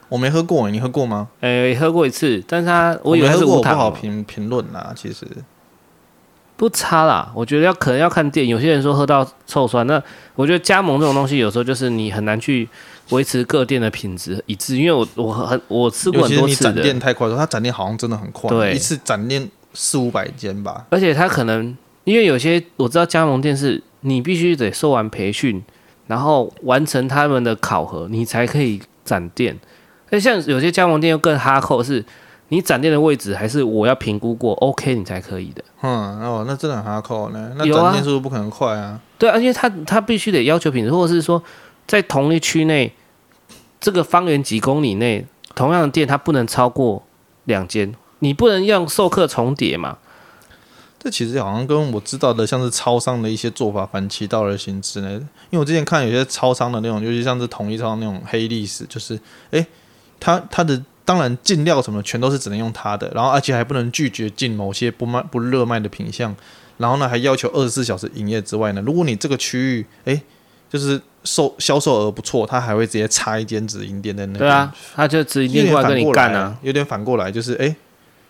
[0.09, 1.29] 我没喝过，你喝过吗？
[1.41, 4.93] 诶、欸，喝过一次，但是他我以为是无糖，不好评评论啦。
[4.97, 5.27] 其实
[6.57, 10.03] 不差啦，我觉得要可能要看店，有些人说喝到臭酸，那
[10.35, 12.69] 我觉得加盟这种东西有时候就是你很难去
[13.11, 20.87] 维持各店的品质一致，因为我我很我吃过很多次的，展店太快了，他展店好像真的很快，对，一次展店四五百间吧。
[20.91, 25.63] 而且他可能因为有些我知道加盟店是你必须得受完培训，
[26.09, 29.57] 然后完成他们的考核，你才可以展店。
[30.11, 32.05] 那像有些加盟店又更哈扣，是
[32.49, 35.63] 你展店的位置还是我要评估过 OK 你才可以的。
[35.83, 37.53] 嗯哦，那真的很哈扣呢。
[37.59, 38.83] 那展店是不是不可能快啊？
[38.83, 41.43] 啊对，而且他他必须得要求品质，或者是说
[41.87, 42.91] 在同一区内
[43.79, 47.03] 这个方圆几公里内，同样的店它不能超过
[47.45, 49.99] 两间，你不能让授课重叠嘛。
[50.99, 55.11] 这其实好像跟我知道的像是超商的一些做法反其道而行之呢。
[55.13, 59.67] 因为我之前看有些超商的那种，尤其像是统一超商那种黑历史，就是哎。
[60.21, 66.35] 他他的当然进料什么全都是只能用他的，然后而且还不能拒绝进某些不卖不热卖的品项，
[66.77, 70.21] 然后呢还要求二十四小时营业之外呢，如果你这个区域哎
[70.69, 74.39] 就是售销售额不错，他还会直接插一间直营店在那。
[74.39, 77.75] 对啊，他就直营店过来跟你干啊，有点反过来就是哎，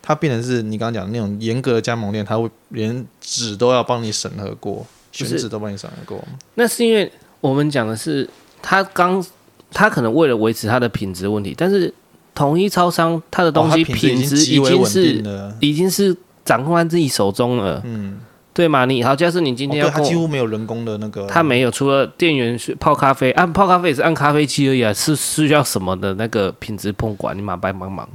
[0.01, 6.23] 他变成是你刚刚讲的那种严格的加盟店，他会连纸都要帮你审核过，选址都帮你审核过。
[6.53, 8.29] 那是因为我们讲的是
[8.61, 9.25] 他刚。
[9.71, 11.93] 他可能为了维持他的品质问题，但是
[12.33, 15.23] 统一超商他的东西品质已经是
[15.59, 18.19] 已经是掌控在自己手中了，嗯，
[18.53, 18.85] 对吗？
[18.85, 28.07] 你好，假设你今天要、哦，他几乎没有人工的那个，他没有，除了店员泡咖啡，按、啊、泡咖啡也是按咖啡机而已啊，是需要什么的那个品质控管，你马帮帮忙，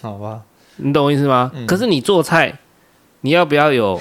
[0.00, 0.40] 好吧？
[0.76, 1.50] 你懂我意思吗？
[1.54, 2.58] 嗯、可是你做菜，
[3.20, 4.00] 你要不要有？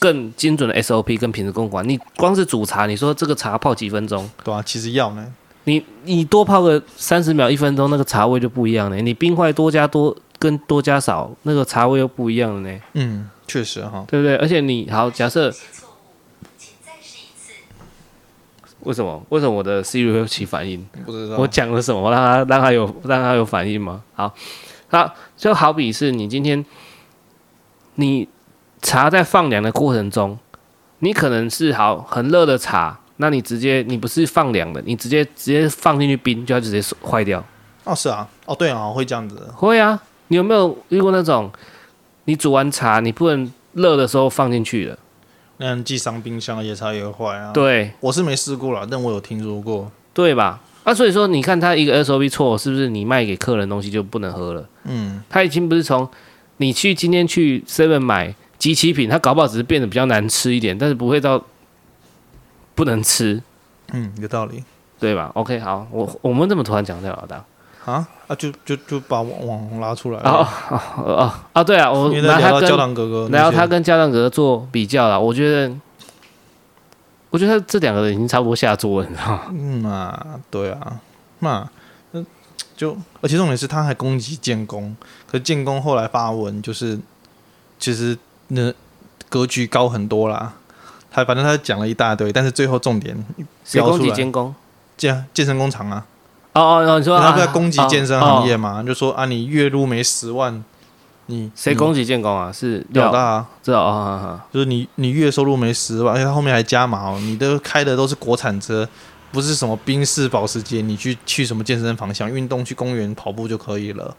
[0.00, 4.30] 更精准的 SOP 跟品质控管，你光是煮茶，你说这个茶泡几分钟？
[4.44, 5.26] 对啊，其实要呢。
[5.68, 8.96] 你你多泡个三十秒、一分钟，那个茶味就不一样了。
[8.96, 12.80] 你冰块多加多跟多加少，那个茶味又不一样了呢。
[12.94, 14.36] 嗯，确实哈，对不对？
[14.36, 15.52] 而且你好，假设，
[18.80, 19.22] 为什么？
[19.28, 20.82] 为什么我的 Siri 会起反应？
[21.04, 24.02] 不知道我讲了什么，让他让他有让他有反应吗？
[24.14, 24.34] 好，
[24.88, 26.64] 好，就好比是你今天
[27.96, 28.28] 你。
[28.80, 30.38] 茶在放凉的过程中，
[31.00, 37.44] 你可能是好很热的茶，那你直接你不是放凉的，你直接直接放进去冰，就要直接坏掉。
[37.84, 39.48] 哦，是啊，哦对啊，会这样子。
[39.54, 41.50] 会啊，你有没有遇过那种，
[42.24, 44.98] 你煮完茶你不能热的时候放进去的？
[45.58, 47.52] 那样既伤冰箱，也茶也会坏啊。
[47.52, 50.60] 对，我是没试过了，但我有听说过，对吧？
[50.84, 54.68] 啊，所以说你看他一个 SOP 错，是不是你卖给客人东西就不能喝了？
[54.84, 56.08] 嗯，他已经不是从
[56.58, 61.42] 你去今天去 Seven 买即期品，他搞不好只是变得比较难吃一点，但是不会到
[62.78, 63.42] 不能吃。
[63.92, 64.64] 嗯，有道理，
[64.98, 67.44] 对吧？OK，好，我我们怎么突然讲这老大？
[67.84, 75.74] 啊啊，就就就把网网红拉出来哦哦哦啊，对啊，我拿他跟焦糖哥哥，然后他跟焦糖哥哥做比较了，我觉得。
[77.30, 79.42] 我觉得这两个人已经差不多下桌了，你知道吗？
[79.50, 80.98] 嗯啊，对啊，
[81.40, 81.68] 那
[82.12, 82.24] 那
[82.74, 84.96] 就而且重点是他还攻击建工，
[85.30, 86.98] 可是建工后来发文就是，
[87.78, 88.72] 其实那
[89.28, 90.54] 格局高很多啦。
[91.10, 93.16] 他反正他讲了一大堆，但是最后重点
[93.64, 94.54] 谁攻击建工？
[94.96, 96.04] 健健身工厂啊！
[96.54, 98.82] 哦哦，你说他不在攻击健身行业嘛？
[98.82, 100.64] 就说啊，你月入没十万。
[101.30, 102.50] 你谁攻击建工啊？
[102.50, 104.44] 是老大啊，知道啊？
[104.50, 107.18] 就是你，你月收入没十万，而且他后面还加码哦。
[107.20, 108.88] 你都开的都是国产车，
[109.30, 110.80] 不是什么宾士、保时捷。
[110.80, 114.16] 你去去什么健身房想运动，去公园跑步就可以了。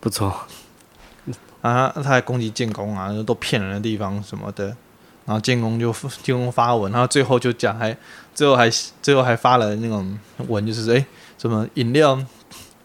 [0.00, 0.34] 不错
[1.60, 4.66] 啊，他还攻击建工啊，都骗人的地方什么的。
[5.26, 7.96] 然后建工就建工发文，然后最后就讲，还
[8.34, 8.70] 最后还
[9.02, 10.18] 最后还发了那种
[10.48, 11.04] 文，就是哎，
[11.36, 12.18] 什么饮料。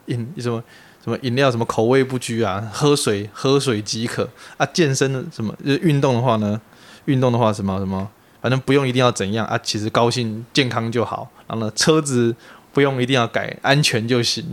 [0.07, 0.61] 饮什么
[1.01, 4.65] 什么饮料什么口味不拘啊，喝水喝水即可啊。
[4.73, 6.59] 健身的什么就是运动的话呢？
[7.05, 8.05] 运动的话什么什么，
[8.41, 9.57] 反正不用一定要怎样啊。
[9.63, 11.29] 其实高兴健康就好。
[11.47, 12.35] 然后呢，车子
[12.73, 14.45] 不用一定要改，安全就行。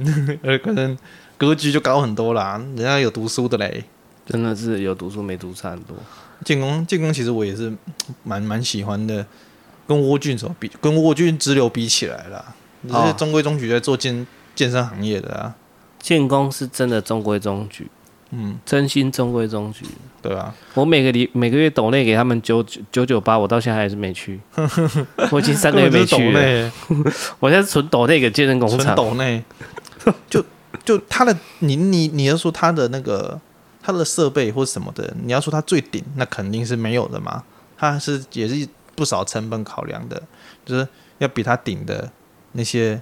[0.45, 0.97] 呃， 可能
[1.37, 2.57] 格局就高很多啦。
[2.77, 3.83] 人家有读书的嘞，
[4.27, 5.97] 真的是有读书没读差很多。
[6.45, 7.73] 建工建工其实我也是
[8.25, 9.27] 蛮蛮喜欢的，
[9.87, 12.45] 跟沃俊什么比，跟沃俊直流比起来啦，
[12.83, 14.27] 你是中规中矩在做健。
[14.53, 15.55] 健身行业的啊，
[15.99, 17.89] 建工是真的中规中矩，
[18.31, 19.87] 嗯，真心中规中矩，
[20.21, 24.39] 对啊，我每个礼每个月抖内给他们九九九九八，我到现在还是没去，
[25.31, 26.73] 我已经三个月没去了。
[27.39, 29.43] 我现在是纯抖内给健身工厂，纯抖内，
[30.29, 30.45] 就
[30.85, 33.41] 就他的，你你你要说他的那个
[33.83, 37.43] 他的设备或什么的，你要说它最顶，那肯定是没有的嘛。
[37.79, 40.23] 它是也是不少成本考量的，
[40.65, 40.87] 就是
[41.19, 42.11] 要比它顶的
[42.53, 43.01] 那些。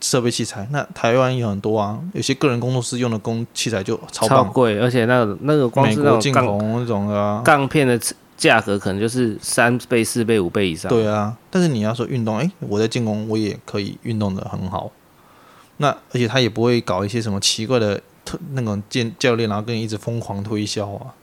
[0.00, 8.00] 设备器材，那台湾有很多啊，有些个人工作室用的工器材就超贵，而且那个那个光是那种进口那种的钢、啊、片的
[8.36, 10.88] 价格，可能就是三倍、四倍、五倍以上。
[10.88, 14.88] 对啊，但是你要说运动，哎、欸，我在进攻，我也可以运动的很好。
[15.78, 21.14] 那而且他也不会搞一些什么奇怪的特那种健教练，然后跟你一直疯狂推销啊，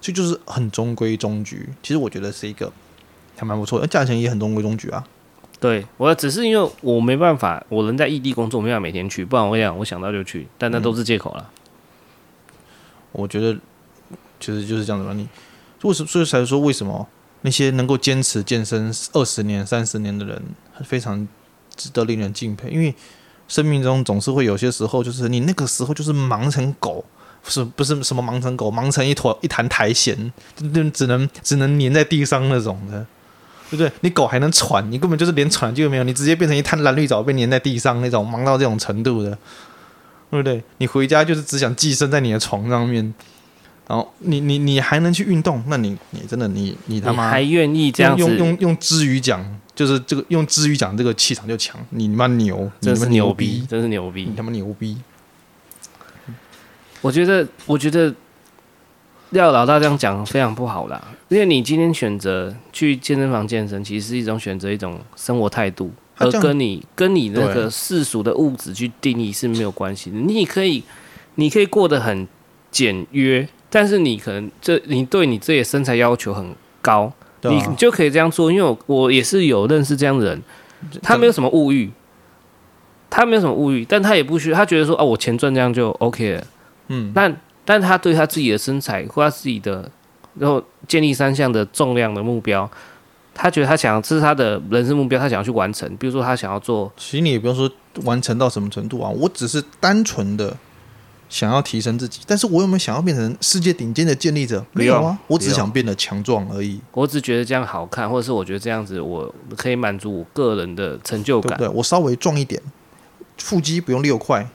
[0.00, 1.68] 所以就是很中规中矩。
[1.82, 2.72] 其实我觉得是一个
[3.36, 5.04] 还蛮不错，而价钱也很中规中矩啊。
[5.60, 12.54] 对，我只是因为我没办法，我人在异地工作，没办法每天去，不然我想我想到就去，但那都是借口了、嗯。
[13.10, 13.58] 我觉得
[14.38, 15.12] 其实就是这样子吧。
[15.14, 15.28] 你
[15.82, 17.08] 为什么所以才说为什么
[17.42, 20.40] 那些能够坚持健身二十年、三十年的人，
[20.84, 21.26] 非常
[21.74, 22.70] 值得令人敬佩？
[22.70, 22.94] 因为
[23.48, 27.04] 生命中总是会有些时候，就是你那个时候就是忙成狗，
[27.42, 33.04] 是不是什么忙成狗，忙成一坨一滩苔藓，就只能只能粘在地上那种的。
[33.70, 33.92] 对不对？
[34.00, 39.36] 你狗还能喘，你根本就是连喘就没有，你直接变成一滩蓝绿藻被粘在地上那种，忙到这种程度的，
[40.30, 40.64] 对不对？
[40.78, 43.12] 你回家就是只想寄生在你的床上面，
[43.88, 54.96] 然后你你你还能去运动，那你你真的你你他妈还愿意这样子用用用之语讲，就是这个用之语讲这个气场就强，你妈牛，真是牛逼，真是牛逼，你他妈牛逼！
[57.00, 58.14] 我觉得，我觉得。
[59.32, 70.16] 廖老大这样讲非常不好啦，因为你今天选择去健身房健身，其实是一种选择，一种生活态度，而跟你跟你那个世俗的物质去定义是没有关系的。
[70.16, 70.82] 你可以，
[71.34, 72.26] 你可以过得很
[72.70, 78.50] 简约，但是你可能这你对你自己的身材要求很高，你就可以这样做。
[78.50, 80.42] 因为我我也是有认识这样的人，
[81.02, 81.90] 他没有什么物欲，
[83.10, 86.44] 他没有什么物欲，但他也不需要，他觉得说啊，我钱赚这样就 OK 了，
[86.88, 87.36] 嗯，但。
[87.70, 89.90] 但他对他自己的身材或他自己的，
[90.38, 92.66] 然后建立三项的重量的目标，
[93.34, 95.86] 他觉得他想这是他的人生目标，他想要去完成。
[95.98, 97.70] 比如说他想要做，其实你也不用说
[98.04, 100.56] 完成到什么程度啊，我只是单纯的
[101.28, 104.64] 想要提升自己，但是我有没有想要变成世界顶尖的建立者？
[104.72, 106.80] 没有啊，我只想变得强壮而已。
[106.92, 111.58] 我只觉得这样好看，或者是我觉得这样子我可以满足我个人的成就感。
[111.58, 112.62] 对，对，我稍微壮一点，
[113.36, 114.48] 腹肌不用六块，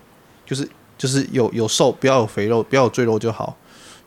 [0.46, 0.70] 就是。
[0.96, 3.58] 就是有有瘦，不要有肥肉，不要有赘肉就好，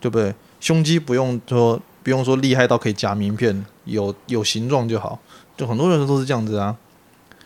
[0.00, 0.34] 对不对？
[0.60, 5.18] 胸肌不用说不用说厉害到可以夹名片，有有形状就好。
[5.58, 6.74] 就很多人都是这样子啊，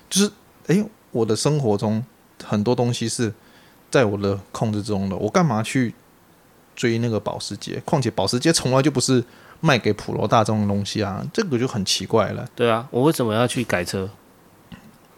[0.09, 0.31] 就是
[0.69, 2.05] 诶，我的生活中
[2.45, 3.33] 很多东西是
[3.91, 5.95] 在我的控制中的，我干嘛去
[6.77, 9.23] 追那个保时捷，况且保时捷从来就不是
[9.61, 12.49] 卖给普罗大众的东西啊，这个就很奇怪了。
[12.55, 14.09] 对啊，我为什么要去改车？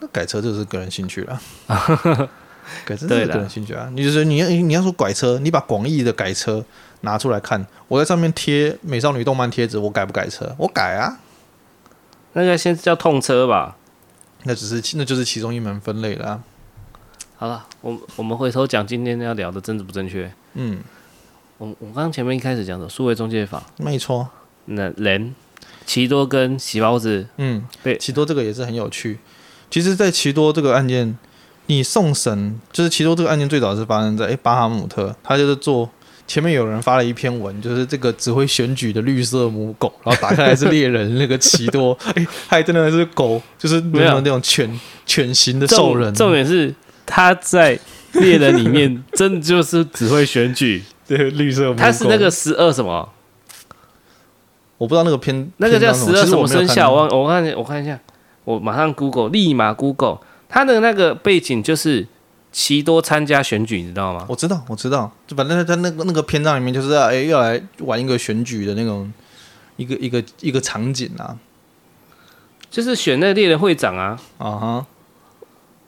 [0.00, 1.40] 那改车就是个人兴趣了。
[2.84, 3.88] 改车是个人兴趣啊。
[3.92, 6.64] 你就是你要你要说改车，你把广义的改车
[7.02, 10.54] 拿出来看，我在上面贴美少女动漫贴纸，我改不改车？
[10.58, 11.20] 我改啊。
[12.32, 13.76] 那个先叫痛车吧。
[14.44, 16.42] 那只是那就是其中一门分类了啊。
[17.42, 20.32] 好了，我我们回头讲今天要聊的政治不正确。
[20.54, 20.78] 嗯，
[21.58, 24.28] 我我刚刚前面一开始讲的数位中介法，没错。
[24.66, 25.34] 那人
[25.84, 29.18] 奇多跟喜包子，嗯，对，奇多这个也是很有趣。
[29.68, 31.18] 其实，在奇多这个案件，
[31.66, 35.90] 你送审就是奇多这个案件最早是发生在诶巴哈姆特，他就是做
[36.28, 46.14] 前面有人发了一篇文，就是这个指挥选举的绿色母狗，然后打开来是猎人那个奇多， 诶，还真的是狗，就是没有那种犬犬型的兽人。
[46.14, 46.72] 重点是。
[47.14, 47.78] 他在
[48.12, 51.74] 猎人里面真的就是只会选举， 对绿色。
[51.74, 53.06] 他是那个十二什么？
[54.78, 56.90] 我不知道那个偏那个叫十二什么生肖？
[56.90, 58.00] 我我看我看一下，
[58.44, 60.20] 我马上 Google，立马 Google。
[60.48, 62.06] 他的那个背景就是
[62.50, 64.24] 奇多参加选举，你知道吗？
[64.26, 65.12] 我知道，我知道。
[65.26, 69.12] 就反正他那个那个篇章里面就是哎要来玩一个选举的那种
[69.76, 71.36] 一个一个一个场景啊，
[72.70, 74.18] 就是选那个猎人会长啊。
[74.38, 74.86] 啊哈。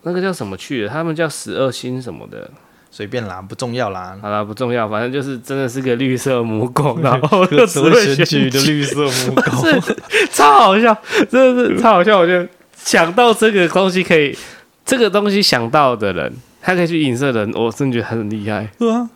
[0.04, 0.88] 那个叫什么去了？
[0.90, 2.50] 他们叫十二星什么的，
[2.90, 4.16] 随便啦，不重要啦。
[4.20, 9.66] 好啦，不重要，反正就是真的是个绿色母狗， 然后只会选举的绿色母狗，
[10.30, 10.94] 超好笑，
[11.30, 12.18] 真的是超好笑。
[12.18, 12.46] 我觉得
[12.76, 14.36] 想到这个东西可以，
[14.84, 18.68] 这个东西想到的人，他可以去影射人，我真的觉得很厉害。
[18.78, 19.08] 对啊，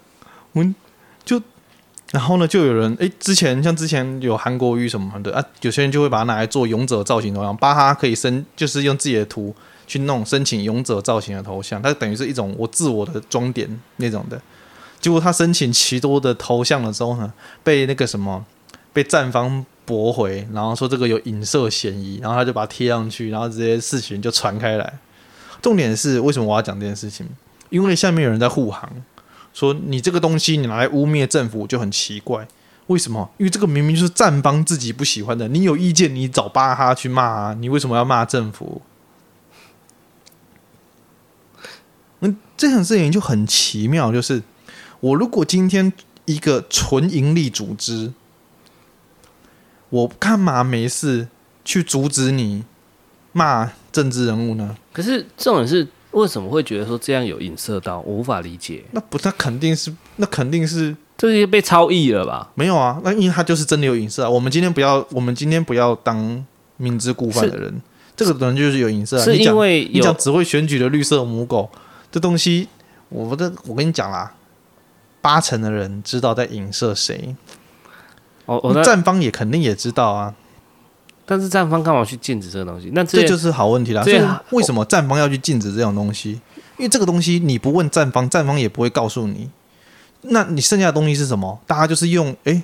[0.52, 0.74] 我们
[1.24, 1.40] 就
[2.12, 9.54] 然后呢，就有人哎、欸，之前像之前有韩国瑜什么的啊，有些人就会把它拿来做勇者造型然后，巴哈可以生，就是用自己的图。
[9.88, 14.40] 去弄申请勇者造型的头像，它等于是一种我自我的装点那种的。
[15.00, 17.32] 结果他申请奇多的头像的时候呢，
[17.62, 18.44] 被那个什么
[18.92, 24.98] 被站方驳回，然后说这个有影射嫌疑，然后他就把它贴上去，然后这些事情就传开来。
[25.62, 27.26] 重点是为什么我要讲这件事情？
[27.70, 28.90] 因为下面有人在护航，
[29.54, 32.46] 说你这个东西你拿来污蔑政府就很奇怪。
[32.88, 33.30] 为什么？
[33.38, 38.82] 因为这个明明就是站方自己不喜欢的，你有意见你找巴哈去骂啊，你为什么要骂政府？
[42.20, 44.42] 那这件事情就很奇妙，就是
[45.00, 45.92] 我如果今天
[46.24, 48.12] 一个纯盈利组织，
[49.90, 51.28] 我干嘛没事
[51.64, 52.64] 去阻止你
[53.32, 54.76] 骂政治人物呢？
[54.92, 58.00] 可是这种人是为什么会觉得说这样有影射到？
[58.00, 58.84] 我无法理解。
[58.90, 62.50] 那不，那肯定是，那肯定是这些被超译了吧？
[62.54, 64.28] 没有啊，那因为他就是真的有影射啊。
[64.28, 66.44] 我们今天不要，我们今天不要当
[66.78, 67.80] 明知故犯的人。
[68.16, 69.24] 这个人就是有影射啊。
[69.24, 71.70] 是因为你讲只会选举的绿色母狗。
[72.10, 72.68] 这东西，
[73.08, 74.34] 我的我跟你讲啦，
[75.20, 77.34] 八成的人知道在影射谁。
[78.46, 80.34] 哦，我站方也肯定也知道啊。
[81.26, 82.90] 但是站方干嘛去禁止这个东西？
[82.94, 84.02] 那这就是好问题啦。
[84.02, 86.40] 所以为什么站方要去禁止这种东西？
[86.78, 89.50] 因为这个东西你不问站方，站方也不会告诉你。
[90.22, 91.60] 那你剩下的东西是什么？
[91.66, 92.62] 大家就是用诶，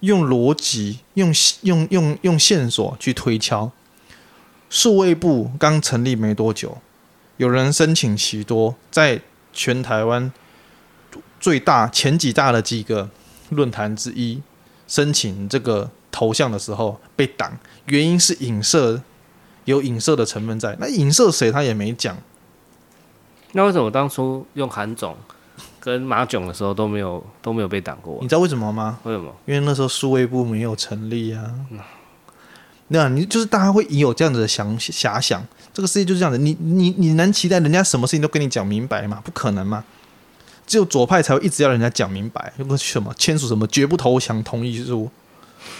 [0.00, 1.32] 用逻辑，用
[1.62, 3.70] 用用用线索去推敲。
[4.68, 6.78] 数位部刚成立没多久。
[7.40, 9.18] 有人申请奇多，在
[9.50, 10.30] 全台湾
[11.40, 13.08] 最大前几大的几个
[13.48, 14.42] 论坛之一
[14.86, 19.02] 申请这个头像的时候被挡，原因是影射，
[19.64, 20.76] 有影射的成分在。
[20.78, 22.14] 那影射谁他也没讲。
[23.52, 25.16] 那为什么当初用韩总
[25.80, 28.18] 跟马囧的时候都没有都没有被挡过？
[28.20, 28.98] 你知道为什么吗？
[29.04, 29.34] 为什么？
[29.46, 31.54] 因为那时候数位部没有成立啊。
[32.88, 35.42] 那你就是大家会有这样子的想遐想。
[35.80, 39.18] 这个世界就是这样子，你你你能期待人家什么事情都跟你讲明白吗？
[39.24, 39.82] 不可能嘛！
[40.66, 45.10] 只有左派才会一直要人家讲明白，如果什么签署什么绝不投降同意书，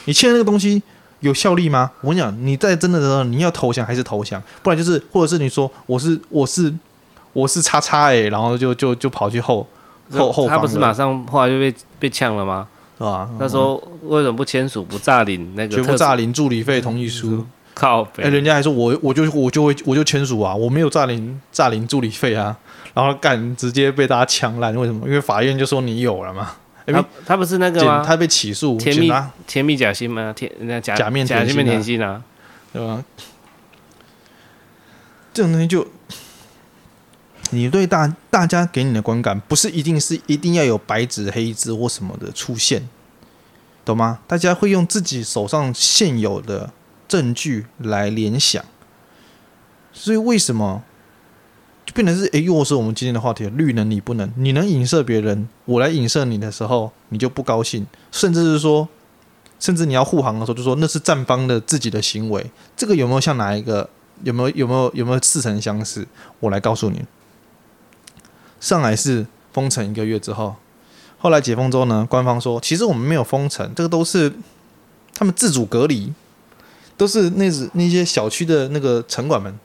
[0.07, 0.83] 你签的那个东西
[1.19, 1.91] 有效力吗？
[2.01, 4.43] 我跟你讲，你在真的的时候，你要投降还是投降？
[4.63, 6.73] 不然就是，或者是你说我是我是
[7.35, 9.67] 我是叉叉哎，然后就就就跑去后
[10.13, 12.67] 后后方，他不是马上后来就被被呛了吗？
[12.97, 13.29] 是吧？
[13.39, 17.47] 他说为什么不签署不诈领那个绝不诈领助理费同意书？
[17.81, 18.03] 靠！
[18.19, 22.55] 哎、欸，人家还说我，我就我就会我就签署啊，我没有诈领诈领助理费啊，
[22.93, 25.09] 然后干直接被大家抢烂，为什么？
[25.09, 26.57] 因为法院就说你有了嘛。
[26.85, 28.05] 欸、他他不是那个吗？
[28.07, 29.11] 他被起诉，甜蜜
[29.47, 30.31] 甜蜜假心吗？
[30.37, 32.23] 甜那假假面假面甜心啊，
[32.71, 33.03] 对吧？
[35.33, 35.87] 这种东西就，
[37.53, 42.87] 你对大大家给你的观感，不是一定是一定要有白纸黑字或什么的出现，
[43.87, 44.19] 懂吗？
[44.27, 46.71] 大家会用自己手上现有的。
[47.11, 48.65] 证据来联想，
[49.93, 50.85] 所以为什么
[51.85, 58.89] 就变成是，哎，又是我们今天的话题，绿能你不能，你能影射别人，我来影射你的时候，你就不高兴，甚至是说，
[59.59, 63.91] 甚至你要护航的时候，就说那是站方的自己的行为，这个有没有像哪一个？
[64.23, 66.07] 有没有有没有有没有似曾相识？
[66.41, 67.03] 我来告诉你，
[68.61, 70.57] 上海市封城一个月之后，
[71.17, 74.31] 后来解封之后呢，官方说其实我们没有封城，这个都是
[75.15, 76.13] 他们自主隔离，
[77.01, 79.59] 都是那是那些小区的那个城管们，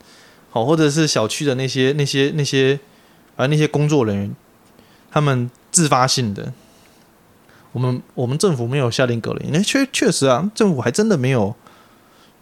[0.50, 2.80] 好，或者是小区的那些那些那些
[3.36, 4.36] 啊那些工作人员，
[5.12, 6.54] 他们自发性的。
[7.74, 11.54] 我们我们政府没有下令隔离，那确确实啊，政府还真的没有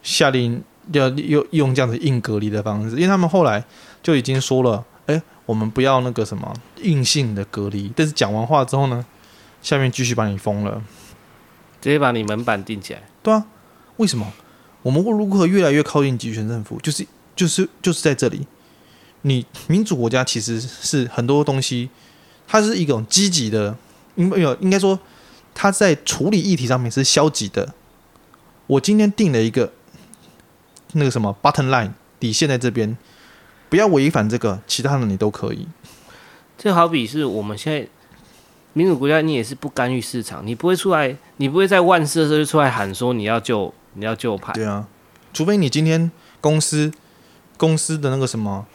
[0.03, 0.63] 下令。
[0.91, 3.63] 要用用这样子硬隔离的方式，因为他们后来
[4.03, 7.89] 就已经说了，哎，我们不要那个什么硬性的隔离。
[7.95, 9.05] 但是讲完话之后呢，
[9.61, 10.83] 下面继续把你封了，
[11.79, 13.01] 直接把你门板钉起来。
[13.23, 13.45] 对啊，
[13.95, 14.27] 为什么？
[14.84, 16.79] 我们会如何越来越靠近集权政府？
[16.81, 18.45] 就是就是就是在这里，
[19.23, 21.89] 你民主国家其实是很多东西，
[22.47, 23.75] 它是一种积极的，
[24.15, 24.99] 应没有应该说，
[25.55, 27.73] 它在处理议题上面是消极的。
[28.67, 29.73] 我今天定了一个。
[30.95, 32.95] 那个什么 button line 底线在这边，
[33.67, 35.67] 不要违反这个，其他的你都可以。
[36.55, 37.88] 就好比是我们现在
[38.73, 44.53] 民主国家，你也是不干预市场，你不会出来，你不会在万事的时候就出来喊说你要救你要救盘。
[44.53, 44.87] 对啊，
[45.33, 46.91] 除非你今天公司
[47.57, 48.65] 公司的那个什么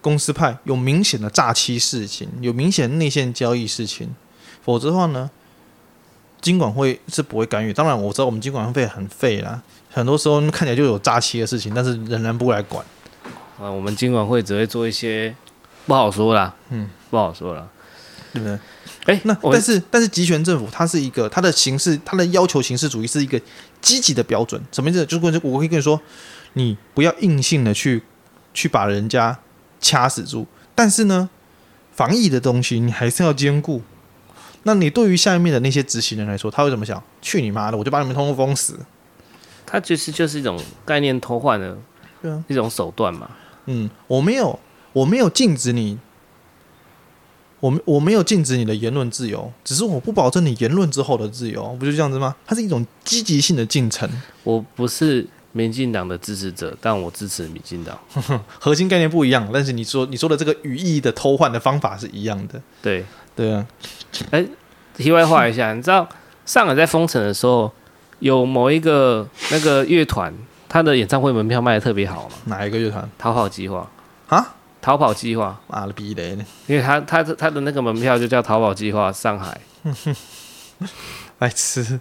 [0.00, 4.14] 公司派有明显的诈欺事情，有明显的内线交易事情，
[4.62, 5.30] 否则的话呢，
[6.40, 7.72] 金管会是不会干预。
[7.72, 9.62] 当然我知道我们金管会很废啦。
[9.90, 12.84] 很多时候看起来就有诈欺的事情，但是仍然不来管。
[13.58, 15.34] 啊，我们金管会只会做一些
[15.86, 17.68] 不好说啦，嗯，不好说啦，
[18.32, 18.58] 对不对？
[19.06, 23.40] 哎、欸，那但是但是集权政府它是一个它的形式，它的要求形式主义是一个
[23.80, 24.60] 积极的标准。
[24.72, 25.04] 什么意思？
[25.06, 26.00] 就是我可以跟你说，
[26.54, 28.02] 你不要硬性的去
[28.52, 29.38] 去把人家
[29.80, 31.28] 掐死住，但是呢，
[31.92, 33.82] 防疫的东西你还是要兼顾。
[34.66, 37.02] 那你对于下面的那些执行人来说，他会怎么想？
[37.20, 38.78] 去你妈的，我就把你们通通封死。
[39.66, 41.76] 它其实就是一种概念偷换的，
[42.48, 43.30] 一种手段嘛。
[43.66, 44.58] 嗯，我没有，
[44.94, 45.98] 我没有禁止你，
[47.64, 52.36] 我我没有禁止你的言论自由，只是我不保证你言论之后的自由，不就这样子吗？
[52.44, 54.06] 它是一种积极性的进程。
[54.42, 57.98] 我不是民进党的支持者，但我支持民进党。
[58.60, 62.60] 核心概念不一样，但是你说你说的这个语义的偷换的方法是一样的。
[62.82, 63.02] 对
[63.34, 63.66] 对啊。
[64.30, 64.44] 哎，
[64.98, 66.06] 题外话一下，你知道
[66.44, 67.72] 上海在封城的时候，
[68.18, 70.30] 有某一个那个乐团，
[70.68, 72.34] 他的演唱会门票卖的特别好嘛？
[72.44, 73.08] 哪一个乐团？
[73.16, 73.90] 逃跑计划
[74.28, 74.56] 啊？
[74.84, 75.58] 逃跑计划？
[75.66, 76.22] 妈了逼的！
[76.66, 79.58] 因为他他他的那个门票就叫逃跑计划上海。
[81.40, 81.98] 爱吃，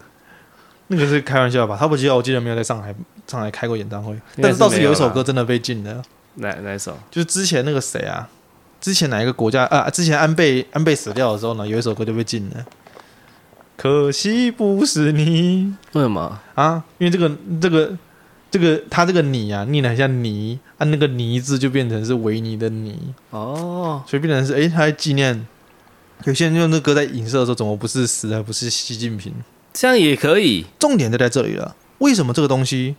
[0.88, 1.78] 那个是开玩笑吧？
[1.78, 2.94] 逃跑计划我记得没有在上海
[3.26, 6.04] 上海开过演唱会，但是倒是有一首歌真的被禁了。
[6.36, 7.00] 哪哪一首？
[7.10, 8.28] 就是之前那个谁啊？
[8.82, 9.90] 之前哪一个国家啊？
[9.90, 12.66] 之前安倍安倍死掉的时候呢，有一首歌就被禁了。
[13.78, 16.84] 可惜不是你，为什么啊？
[16.98, 17.32] 因为这个
[17.62, 17.98] 这个
[18.52, 25.48] 这个他这个你啊，念得很像泥，按、啊、那个泥字就变成是维尼的尼哦，所以变成是哎，他在纪念。
[26.26, 29.34] 有些人用那歌在影射的时候，怎么不是死，而不是习近平？
[29.74, 30.66] 这样也可以。
[30.78, 31.76] 重点就在这里了。
[32.00, 32.96] 为什么这个东西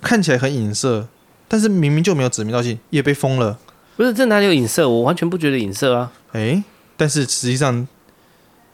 [0.00, 1.08] 看起来很影射，
[1.48, 3.58] 但是明明就没有指名道姓，也被封了？
[3.96, 4.88] 不是，这哪里有影射？
[4.88, 6.12] 我完全不觉得影射啊。
[6.32, 6.62] 哎，
[6.96, 7.86] 但是实际上。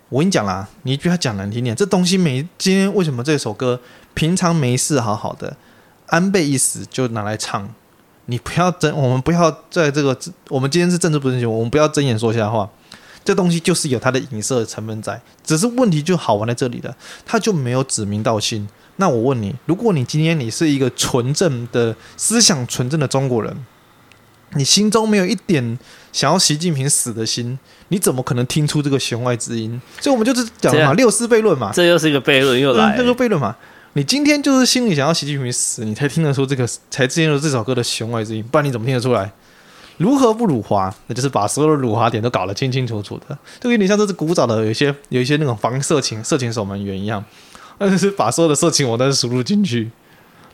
[0.09, 3.81] 我跟你讲啦，你一句他讲难听点，这东西没今天为什么这首歌
[4.13, 5.57] 平常没事好好的，
[6.09, 7.75] 安倍一死就拿来唱？
[8.33, 10.18] 你不要争，我们不要在这个，
[10.49, 12.66] 我们今天是政治不正确，我们不要睁眼说瞎话。
[13.22, 18.66] 这东西就是有它的影射成分在，只是问题就好玩在这里了，它就没有指名道姓。
[18.97, 23.55] 那我问你，如果你今天你是一个纯正的思想纯正的中国人，
[24.55, 25.78] 你心中没有一点
[26.11, 27.59] 想要习近平死的心，
[27.89, 29.78] 你怎么可能听出这个弦外之音？
[30.01, 33.55] 所以，我们就是讲嘛，六四悖论嘛，这又是一个悖论，又来这个悖论嘛。
[33.95, 39.30] 你今天就是心里想要习近平死，你才听得出这个，才听得出这首歌的弦外之音，不然你怎么听得出来？
[39.99, 40.93] 如何不辱华？
[41.09, 47.22] 那就是把所有的辱华点都搞得清清楚楚的，就有点像这是古早的有一些有一些那种防色情色情守门员一样，
[47.78, 49.90] 那就是把所有的色情网站输入进去。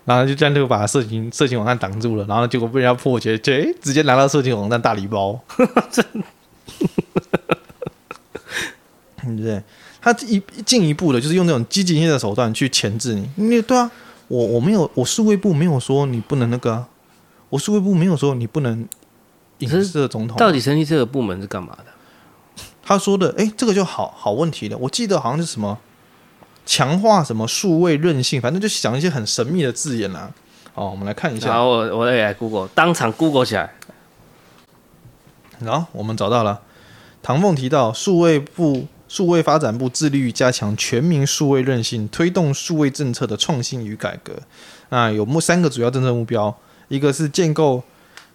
[0.04, 5.38] 然后就这样就把色情色情网站挡住了，然后结果被人家破解，就直接拿到色情网站大礼包，
[5.92, 6.24] 真的，
[9.22, 9.62] 对不对？
[10.00, 13.28] 他一进一步的，就是用那种积极性的手段去钳制你。
[13.36, 13.90] 因为对啊，
[14.28, 16.86] 我我没有，我数位部没有说你不能那个，
[17.50, 18.86] 我数位部没有说你不能
[19.58, 20.36] 影射总统。
[20.36, 22.64] 到底成立这个部门是干嘛的？
[22.82, 24.78] 他说的，哎，这个就好好问题了。
[24.78, 25.78] 我记得好像是什么。
[26.70, 30.30] 强化什么数位韧性，反正就讲一些很神秘的字眼啊。
[30.74, 31.54] 哦，我们来看一下。
[31.54, 33.72] 好，我我也来 Google，当场 Google 起来。
[35.60, 36.60] 然后我们找到了，
[37.22, 38.86] 唐凤提到数位部。
[39.08, 44.34] 数位发展部致力于加强全民数位韧性，推动数位政策的创新与改革。
[44.90, 46.54] 那有目三个主要政策目标：
[46.88, 47.82] 一个是建构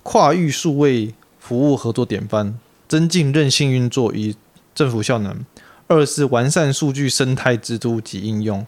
[0.02, 2.58] 跨域数位服务合作典范，
[2.88, 4.36] 增进韧性运作与
[4.74, 5.34] 政府效能；
[5.88, 8.66] 二是完善数据生态制度及应用，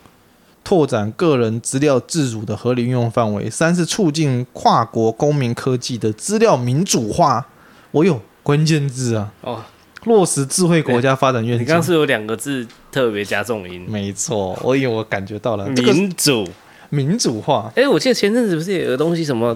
[0.63, 7.47] 拓展个人资料自主的合理运用范围；三是促进跨国公民科技的资料民主化。
[7.91, 9.33] 我有关键字啊！
[9.41, 9.63] 哦。
[10.05, 11.61] 落实智慧国家发展愿景。
[11.61, 13.85] 你刚刚是有两个字特别加重音。
[13.87, 16.47] 没错，我以为我感觉到了民主、
[16.89, 17.71] 民主化。
[17.75, 19.55] 哎，我记得前阵子不是有个东西什么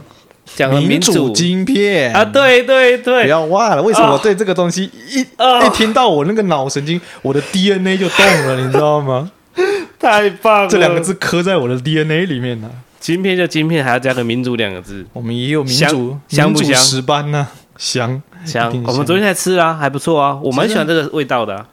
[0.55, 2.25] 讲民主晶片啊？
[2.25, 9.31] 对对对，不要忘了，为什么我对这个东西一一听到我那个脑神经，我的 DNA 就动了，你知道吗？
[9.99, 12.69] 太棒了，这两个字刻在我的 DNA 里面呢。
[12.99, 15.05] 晶片就晶片，还要加个民主两个字。
[15.13, 16.75] 我们也有民主香不香？
[16.75, 17.47] 十班呢？
[17.79, 21.65] 香香，我们昨天才吃啊，还不错啊，我蛮喜欢这个味道的、啊。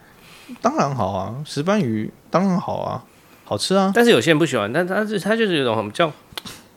[0.61, 3.03] 当然好啊，石斑鱼当然好啊，
[3.43, 3.91] 好吃啊。
[3.93, 6.09] 但是有些人不喜欢，但它是它就是有一种很叫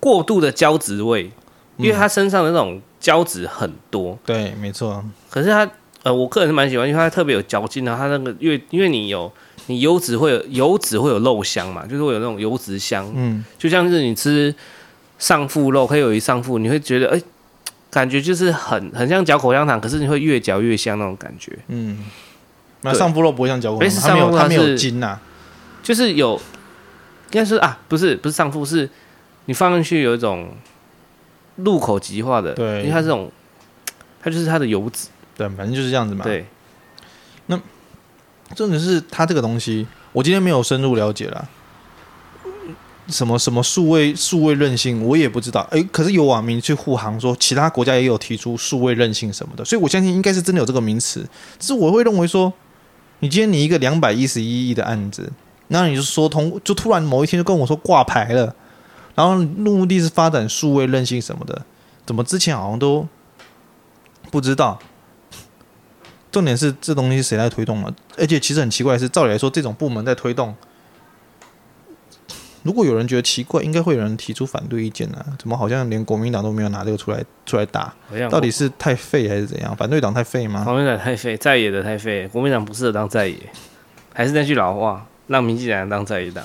[0.00, 1.30] 过度的胶质味，
[1.76, 4.14] 因为它身上的那种胶质很多。
[4.14, 5.02] 嗯、对，没错。
[5.30, 5.70] 可是它
[6.02, 9.32] 呃，我个人是蛮喜欢，因为它特别有嚼劲，啊它那个因为因为你有
[9.68, 13.08] 你油脂会有油脂会有肉香嘛，就是会有那种油脂香。
[13.14, 14.52] 嗯，就像是你吃
[15.20, 17.16] 上腹肉，可以有一上腹，你会觉得哎。
[17.16, 17.24] 欸
[17.90, 21.58] 感觉就是很很像嚼口香糖，可是你会越嚼越香那种感觉。
[21.68, 22.04] 嗯，
[22.82, 25.18] 那上腹肉不会像嚼口香糖，它没有它没有筋呐，
[25.82, 28.88] 就是有，应该是啊，不是不是上腹，是
[29.46, 30.54] 你放进去有一种
[31.56, 33.30] 入口即化的，对，因为它这种，
[34.22, 36.24] 它就是它的油脂，对，反正就是这样子嘛。
[36.24, 36.46] 对，
[37.46, 37.60] 那
[38.54, 41.48] 重点是它这个东西，我今天没有深入了解了。
[43.10, 45.66] 什么什么数位数位韧性，我也不知道。
[45.70, 51.28] 诶，可是有网民去护航说，其他国家也有提出数位韧性什么的，所以我相信应该是真的有这个名词。
[51.58, 52.52] 只是我会认为说，
[53.18, 55.30] 你今天你一个两百一十一亿的案子，
[55.68, 58.54] 那你就说通，就突然某一天就跟我说挂牌了，
[59.14, 61.62] 然后目的是发展数位韧性什么的，
[62.06, 63.06] 怎么之前好像都
[64.30, 64.78] 不知道？
[66.32, 67.92] 重点是这东西谁来推动了？
[68.16, 70.54] 而且其实很奇怪的是，照理来说，这种部门在推动。
[72.62, 75.24] 如果有人觉得奇怪，应该会有人提出反对意见啊？
[75.38, 77.94] 怎么好像连国民党都没有拿这个出来出来打？
[78.30, 79.74] 到底是太废还是怎样？
[79.74, 80.62] 反对党太废吗？
[80.62, 83.36] 国民党太废，在野的太废，国民党不适合当在野，
[84.12, 86.44] 还是那句老话，让民进党当在野党，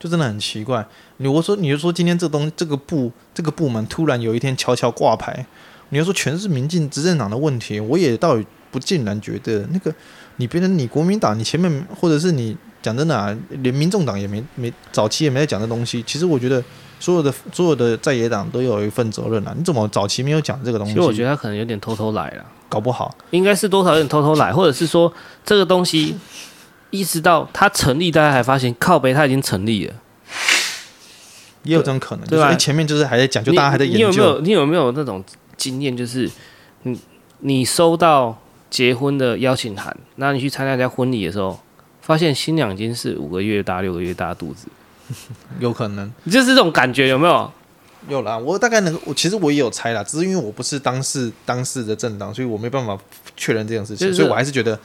[0.00, 0.84] 就真的很奇怪。
[1.18, 5.46] 你我说，你就说今天这东这个部这个部门突然有一天悄悄挂牌，
[5.90, 8.36] 你要说全是民进执政党的问题，我也倒
[8.72, 9.94] 不尽然觉得那个
[10.36, 12.56] 你别人你国民党你前面或者是你。
[12.86, 16.00] 讲真的啊，连民众党也没没早期也没在讲这东西。
[16.06, 16.62] 其实我觉得
[17.00, 19.52] 所有的所有的在野党都有一份责任啊。
[19.58, 20.94] 你怎么早期没有讲这个东西？
[20.94, 25.12] 其实我觉得他可能有点偷偷来了，搞不好应该是多少有点偷偷来，或者是说
[25.44, 26.16] 这个东西
[26.90, 29.94] 一直到他成立，大家还发现靠北他已经成立了，
[31.64, 32.54] 也有这种可能，对吧？
[32.54, 33.98] 前面就是还在讲，就大家还在研究。
[33.98, 35.24] 你有没有你有没有那种
[35.56, 36.30] 经验，就是
[36.84, 36.96] 你
[37.40, 38.38] 你收到
[38.70, 41.58] 结婚的邀请函，那你去参加人家婚礼的时候。
[42.06, 44.68] 发现新娘已经是五个月大、六个月大肚子，
[45.58, 46.08] 有可能。
[46.30, 47.50] 就是这种感觉，有没有？
[48.08, 52.96] 有啦，我大概能，我其实我也有猜啦，只是因为我不是当事当事的政党，所以我没办法
[53.36, 54.78] 确认这件事情，所以我还是觉得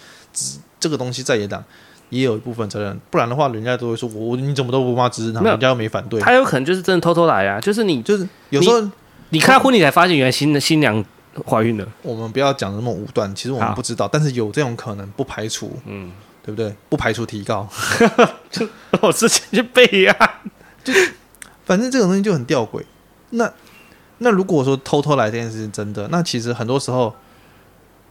[0.80, 1.64] 这个东西在野党
[2.10, 8.92] 也有一部分责任，不然的话，人家都会说我你怎么都不骂支持他，人家又没反对，他有可能就是真的偷偷来啊，就是你就是有时候你，
[9.30, 11.06] 你看婚礼才发现原来新的新娘
[11.46, 16.12] 怀孕了，我们不要讲那么武断，其实我们不知道，但是有这种可能，不排除，嗯。
[16.44, 16.76] 对不对？
[16.90, 17.68] 不排除提高，
[18.50, 18.68] 就
[19.02, 20.30] 我之前去备案，
[20.84, 20.92] 就
[21.64, 22.84] 反正这种东西就很吊诡。
[23.30, 23.52] 那
[24.18, 27.14] 那如果说偷偷来这件事情真的，那其实很多时候，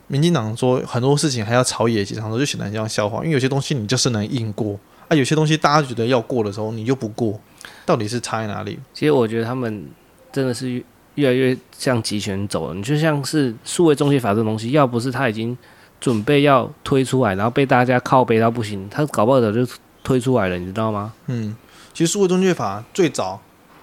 [0.06, 3.18] 民进党说很多事情还要朝野协商，就显得很像笑话。
[3.18, 4.78] 因为有些东西你就是能硬过
[5.08, 7.38] 啊，有些东西大家觉得要过的时候，你就不过，
[7.84, 8.78] 到底是差在哪里？
[8.94, 9.88] 其实我觉得他们
[10.32, 10.82] 真的是
[11.16, 12.74] 越来越向集权走了。
[12.74, 15.58] 你就像是数位中介法这东西，要不是他已经。
[16.00, 19.66] 准备要推出来，然后被大家靠背到不行，他搞不好早就
[20.02, 21.12] 推出来了，你知道吗？
[21.26, 21.54] 嗯，
[21.92, 23.40] 其实数位中介法最早，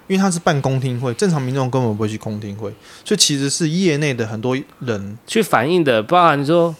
[0.07, 2.73] 因为它是办公听会，正常民众根本不会去公听会，
[3.05, 6.75] 所以其实是业内的很多人去反映的，包含你说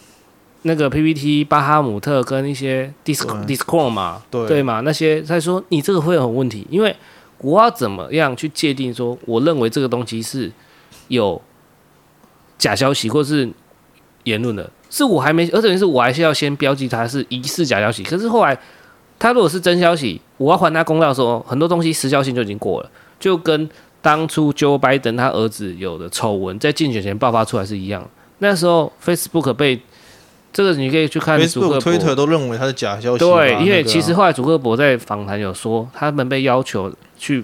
[0.63, 6.95] 那个 PPT、巴哈姆特跟一些 Discord、Discord 嘛，对对嘛，那些在说你这个会有问题，因为
[7.37, 10.51] 我要怎么样去界定说，我认为这个东西是
[11.09, 11.39] 有
[12.57, 13.47] 假消息或是
[14.23, 14.71] 言论的。
[14.89, 18.03] 是我还没，而且是我还是要先标记它是疑似假消息。
[18.03, 18.57] 可是后来，
[19.19, 23.69] 他如果是真消息，我要还他公道的时候，很多东西时效性就已经过了，就跟
[24.01, 28.07] 当初 Joe Biden 他儿子有的丑闻在竞选前爆发出来是一样。
[28.39, 29.81] 那时候 Facebook 被
[30.53, 33.19] 这个你可以去看 Facebook、Twitter 都认为它是假消息。
[33.19, 37.43] 对，因为其实后来祖克伯在访谈有说，他们被要求去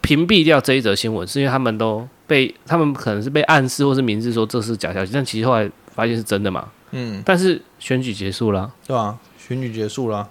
[0.00, 6.68] 屏蔽掉这一则新闻，是因为他们都被他们可能是被暗示或是明示说这是假消息，但其实后来发现是真的嘛。
[6.90, 7.22] 嗯。
[7.24, 9.18] 但是选举结束了，对吧？
[9.38, 10.28] 选举结束了，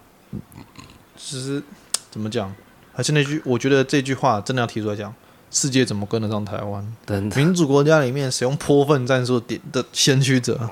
[1.15, 1.61] 其实
[2.11, 2.53] 怎么讲？
[2.93, 5.13] 还是那句，我觉得这句话真的要提出来讲。
[5.51, 6.95] 世界怎么跟得上台湾？
[7.35, 10.69] 民主国家里面使用泼粪战术点的先驱者，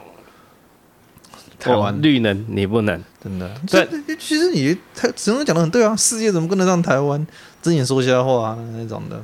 [1.57, 3.49] 台湾、哦、绿能你不能，真的。
[3.69, 3.87] 对，
[4.19, 5.95] 其实你他只能讲的很对啊。
[5.95, 7.25] 世界怎么跟得上台湾？
[7.61, 9.23] 睁眼说瞎话、啊、那种的。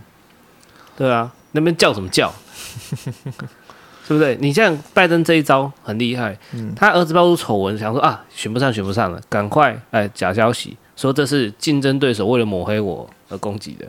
[0.95, 2.33] 对啊，那边叫什么叫？
[4.07, 4.35] 对不对？
[4.41, 13.87] 你像拜登这一招很厉害，嗯、他儿子爆出丑闻，想说啊，选不上，选不上了，赶快哎，假消息说这是竞争对手为了抹黑我而攻击的。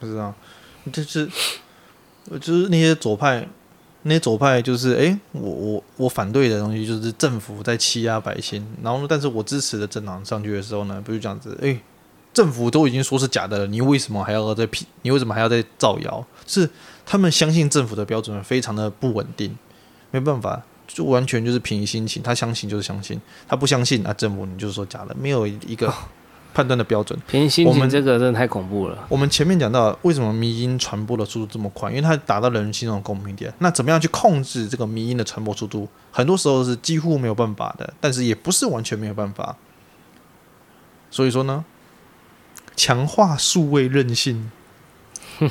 [0.00, 0.34] 不知道。
[0.92, 1.26] 就是，
[2.40, 3.46] 就是那些左派，
[4.02, 11.80] 那些左派就是，哎、欸，我我我反对的东西就是政府在欺压百姓，然后，但是我支持的政党上去的时候呢，不是这样子，哎、欸，
[12.34, 14.84] 政府都已经说是假的了，你为什么还要再批？
[15.00, 16.22] 你为什么还要再造谣？
[16.46, 16.68] 是
[17.06, 19.56] 他们相信政府的标准非常的不稳定，
[20.10, 23.18] 没办法，就完全就是凭心情，他相信就是相信，
[23.48, 25.90] 他不相信啊，政府你就是说假的，没有一个。
[26.56, 29.06] 判断的标准，凭心情这个真的太恐怖了。
[29.08, 31.90] 我们前面讲到，为什么迷因传播的速度这么快？
[31.90, 33.52] 因为它达到了人心中的共鸣点。
[33.58, 35.88] 那怎么样去控制这个迷因的传播速度？
[36.12, 39.56] 很多时候是几乎没有办法的，但是也不是完全没有办法。
[41.10, 41.64] 所以说呢，
[42.76, 44.50] 强化数位韧性，
[45.38, 45.50] 哼，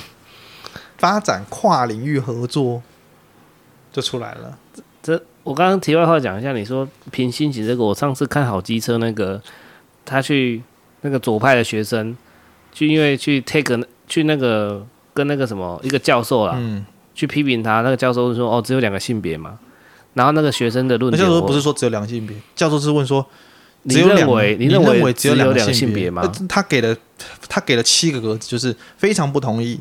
[0.97, 2.81] 发展跨领域合作，
[3.91, 4.57] 就出来了。
[5.01, 9.41] 这我刚刚题外话讲一下，你说凭心情这个，我上次看好机车那个，
[10.05, 10.61] 他去。
[11.05, 12.15] 那个左派的学生，
[12.71, 17.81] 就因为去 take 去那个跟那个什么一个教授啦，嗯、去批评他。
[17.81, 19.59] 那个教授是说：“哦，只有两个性别嘛。”
[20.15, 23.27] 然后那个学生的论点，教授不是说只有两个性别，教授是问说
[23.83, 26.95] ：“你认为你认为只有两个性别吗？”他给了
[27.47, 29.79] 他给了七个格子，就是非常不同意。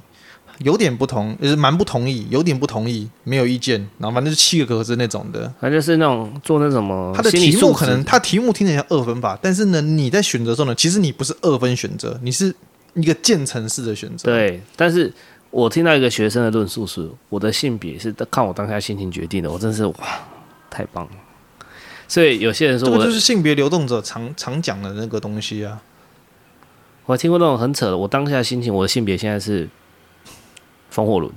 [0.59, 7.13] 有点不同，就是蛮不同意，有点不同意，没有意见，然后反正就七个格子那种的，反正就是那种做那什么。
[7.17, 12.55] 他的题目可能，他题目听起来像二分法，但是呢，你在选择的时候呢，其实你不是二分选择，你是
[12.95, 14.31] 一个渐层式的选择。
[14.31, 15.13] 对，但是
[15.51, 19.97] 我听到一个学生的论述是，我的性别是看我当下心情决定的，我真是哇，
[20.71, 21.11] 太棒了。
[22.13, 25.81] 所以有些人说我，这就是性别流动者常常讲的那个东西啊。
[27.07, 29.67] 我听过那种很扯的，我当下的心情，我的性别现在是。
[30.91, 31.33] 风火轮，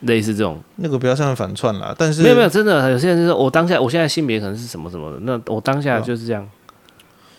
[0.00, 1.94] 类似这种，那个不要像反串了。
[1.96, 6.44] 但是没有没有，真的有些人就是我当下，我现在性别可能是什么什么的，那我当下就是这样。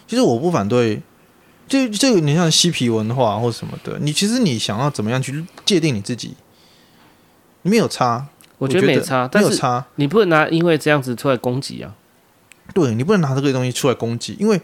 [0.07, 1.01] 其实我不反对，
[1.67, 6.35] 就这个你像嬉皮文化或什么的，你其实你想要怎么样去界定你自己，
[7.63, 8.27] 没有差，
[8.57, 11.93] 我觉得没差，但是差，你不能拿因为这样子出来攻击啊。
[12.74, 14.61] 对，你不能拿这个东西出来攻击，因为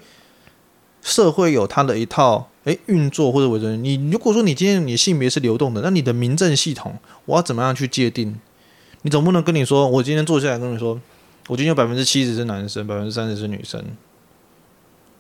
[1.02, 2.48] 社会有它的一套。
[2.66, 8.40] 诶，运作或者为人，你如果说你今天你性别是流动的，那你的民政系统，我要怎么样去界定？
[9.02, 11.02] 你总不能跟你说，我今天坐下来跟你说，
[11.48, 13.84] 我今天有百分之七十是男生，百分之三十是女生。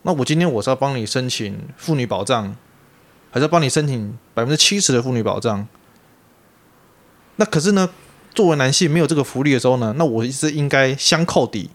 [0.04, 2.56] 那我今天我是要帮你申请妇女保障，
[3.32, 5.68] 还是要帮你申请百分之七十的妇女保障？
[7.38, 7.90] 那可是呢，
[8.36, 11.72] 作为男性没有这个福利的时候呢，那我是应该相扣抵，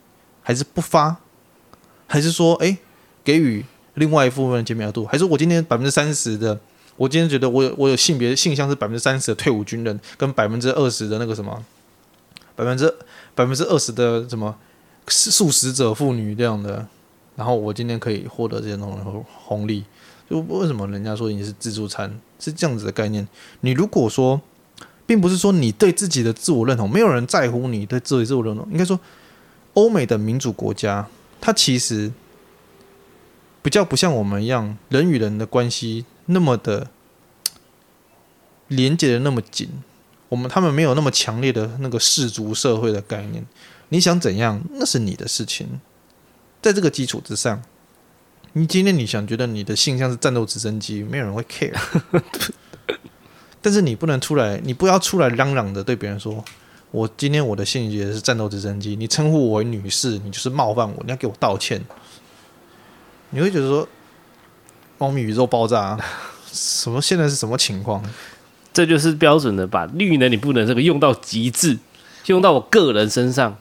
[0.46, 1.16] 还是不发？
[2.06, 2.78] 还是说，诶，
[3.24, 3.64] 给予？
[3.94, 6.56] 另外一部分的减免额度，还是我今天百分之三十的，
[6.96, 11.64] 我今天觉得我有我有性别性向是百分之三十的退伍军人，跟百分之二十的那个什么，
[12.54, 12.94] 百分之
[13.34, 14.56] 百分之二十的什么
[15.08, 16.86] 素食者妇女这样的，
[17.34, 19.82] 然后我今天可以获得这些红红利，
[20.30, 23.26] 就为什么人家说你是自助餐是这样子的概念？
[23.62, 24.40] 你如果说，
[25.06, 29.00] 并不是说你对自己的自我认同，没有人在乎你对自己自我认同，应该说，
[29.76, 31.06] 欧美的民主国家，
[31.40, 32.12] 它其实。
[33.62, 36.88] 比较不像我们一样，人与人的关系那么的
[38.68, 39.68] 连接的那么紧。
[40.28, 43.44] 我们他们没有那么强烈的那个氏族社会的概念。
[43.88, 45.80] 你想怎样，那是你的事情。
[46.62, 47.60] 在这个基础之上，
[48.52, 51.74] 你今天你想觉得你的性向是战斗直升机，没有人会 care。
[53.60, 56.44] 但是你不能出来，你不要出来嚷嚷的对别人说
[56.90, 61.84] ：“我今天我的性别是战斗直升机。”你称呼我为女士，你就是冒犯我，你要给我道歉。
[63.30, 63.88] 你会觉得说，
[64.98, 65.98] 猫咪宇宙爆炸，
[66.50, 68.02] 什么现在是什么情况？
[68.72, 71.78] 这就是标准的把绿呢你不能这个用到极致，
[72.26, 73.56] 用到我个人身上。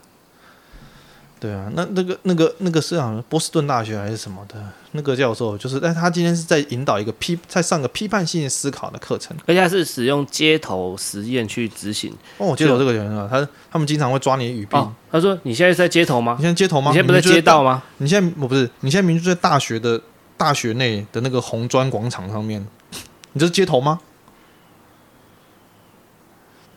[1.46, 4.56] 对啊，那那个那个那个是好像波士顿大学还是什么的
[4.94, 12.12] 那个教授，就是，但他今天是在引导一个批，在上个批判性思考的课程，而且他是使用街头实验去执行。
[12.40, 14.80] 哦，街头这个人啊，他他们经常会抓你的语病。
[14.80, 16.34] 哦，他说：“你现在在街头吗？
[16.40, 16.90] 你现在街头吗？
[16.90, 17.84] 你现在不在街道吗？
[17.98, 20.02] 你现在我不是，你现在明明就在大学的
[20.36, 22.66] 大学内的那个红砖广场上面，
[23.34, 24.00] 你这是街头吗？”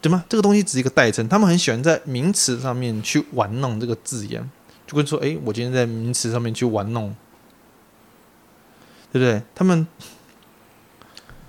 [0.01, 0.25] 对吗？
[0.29, 4.49] 这个东西只是一个代称，他们很喜欢在名词上面去玩弄这个字眼，
[4.89, 7.15] 就跟说：“哎，我今天在名词上面去玩弄，
[9.13, 9.87] 对不对？”他们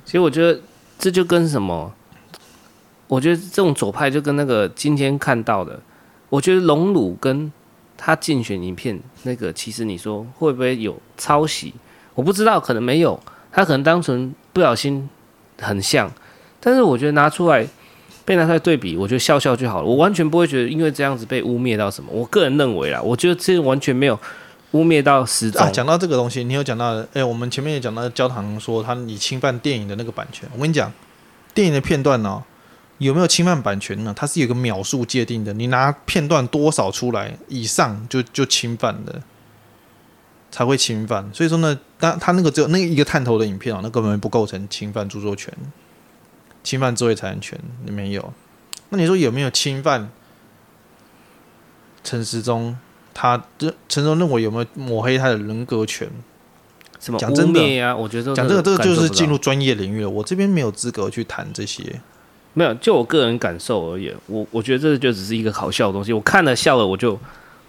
[0.04, 0.60] 其实我觉得
[0.98, 1.94] 这就跟什么？
[3.08, 5.80] 我觉得这种左派就跟那个今天看到的，
[6.28, 7.50] 我觉得龙鲁跟
[7.96, 11.74] 他竞选影片那个，其实你说会不会有抄袭？
[12.16, 13.18] 我不知道，可能没有，
[13.54, 15.10] 他可能单纯不小心
[15.60, 16.12] 很像，
[16.60, 17.66] 但是我觉得拿出来。
[18.30, 19.88] 被拿出来对比，我觉得笑笑就好了。
[19.88, 22.12] 我完全不会觉得因为这样子被污蔑到什么。
[22.14, 24.20] 我个人认为啦，我觉得这完全没有
[24.74, 25.68] 污蔑到实在。
[25.72, 30.48] 讲到这个东西，你有讲到，哎、我们前面也讲到焦糖说他你侵犯电影的那个版权。
[30.54, 30.94] 我跟你讲，
[31.56, 32.44] 电影的片段呢、
[33.00, 34.14] 有没有侵犯版权呢？
[34.16, 39.20] 它是有个秒数界定的，你拿片段多少出来以上就就侵犯的，
[40.52, 41.28] 才会侵犯。
[41.34, 45.52] 所以说呢，当他那个只有那一个探头的影片啊、那根本不构成侵犯著作权。
[46.64, 48.34] 侵犯作业财产权没有？
[48.90, 50.10] 那你说有没有侵犯
[52.04, 52.78] 陈时中？
[53.14, 56.10] 他这陈时中认为有没有抹黑他的人格权？
[57.00, 57.96] 什么讲真的呀？
[57.96, 60.10] 我觉得讲这个，这个就是进入专业领域了。
[60.10, 62.02] 我这边没有资格去谈这些。
[62.54, 66.14] 没有，就我个人感受而言，我我觉得这就只是一个好笑的东西。
[66.14, 67.20] 我看了笑了，我就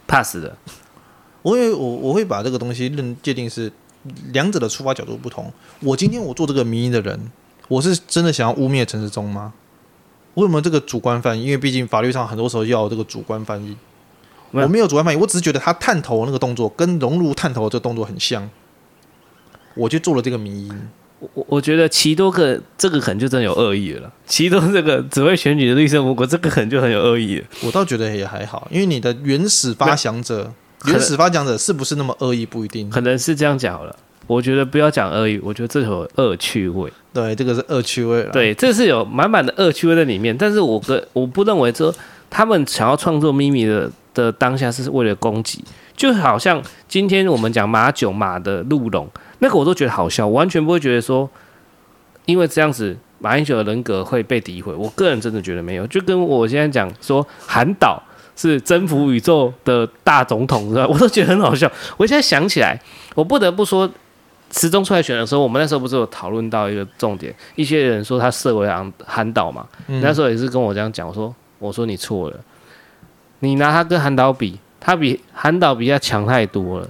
[0.06, 0.56] pass 了。
[1.42, 3.72] 我会我我会把这个东西认界定是
[4.32, 5.52] 两者的出发角度不同。
[5.80, 7.20] 我今天我做这个民意的人。
[7.70, 9.52] 我是真的想要污蔑陈世忠吗？
[10.34, 11.44] 为什么这个主观翻译？
[11.44, 13.76] 因为毕竟法律上很多时候要有这个主观翻译。
[14.50, 18.50] 我没有主观翻译，我只是觉得他探头那个动作跟熔炉探头这个动作很像，
[19.76, 20.88] 我就做了这个迷因。
[21.20, 24.12] 我我觉得奇多个这个可能就真的有恶意了。
[24.26, 27.46] 奇多这个只会选举的绿色无国，这个可能就很有恶意了。
[27.62, 30.52] 我倒觉得也还好，因为你的原始发想者，
[30.86, 33.94] 原始发想者是不是那么恶意不一定，可能是这样讲好了。
[34.30, 36.88] 我觉得不要讲恶意，我觉得这有恶趣味。
[37.12, 38.22] 对，这个是恶趣味。
[38.32, 40.36] 对，这是有满满的恶趣味在里面。
[40.38, 41.92] 但是我跟我不认为说
[42.30, 45.64] 他们想要创作秘密的的当下是为了攻击，
[45.96, 49.08] 就好像今天我们讲马九马的鹿茸，
[49.40, 51.28] 那个我都觉得好笑，我完全不会觉得说
[52.24, 54.72] 因为这样子马英九的人格会被诋毁。
[54.72, 58.00] 我个人真的觉得没有，就跟我现在讲说韩导
[58.36, 60.86] 是征服宇宙的大总统，是吧？
[60.86, 61.68] 我都觉得很好笑。
[61.96, 62.80] 我现在想起来，
[63.16, 63.90] 我不得不说。
[64.52, 67.34] 时中出来选的时候，我们那时候不是有讨论到一个重点？
[67.54, 72.36] 一些人说他设为韩韩导嘛，嗯、那时候也是跟我这样讲，我说我说你错了，
[73.40, 76.88] 你拿他跟韩导比，他比韩导比他强太多了。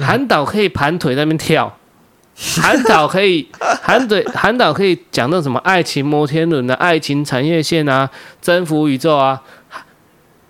[0.00, 1.72] 韩导可以盘腿在那边跳，
[2.60, 3.48] 韩导可以
[3.82, 8.10] 韩腿韩导可以讲那什么爱情摩天轮的爱情产业线啊，
[8.42, 9.40] 征服宇宙啊。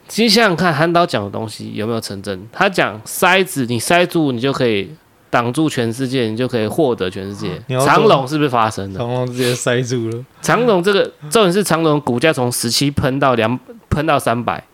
[0.08, 2.48] 其实想想看，韩导讲的东西有没有成真？
[2.50, 4.94] 他讲塞子，你塞住你就可以。
[5.28, 7.60] 挡住全世界，你就可以获得全世界。
[7.84, 8.98] 长龙是不是发生了？
[8.98, 10.24] 长龙直接塞住了。
[10.40, 13.58] 长龙这个重点是长龙股价从十七喷到两
[13.90, 14.64] 喷到三百，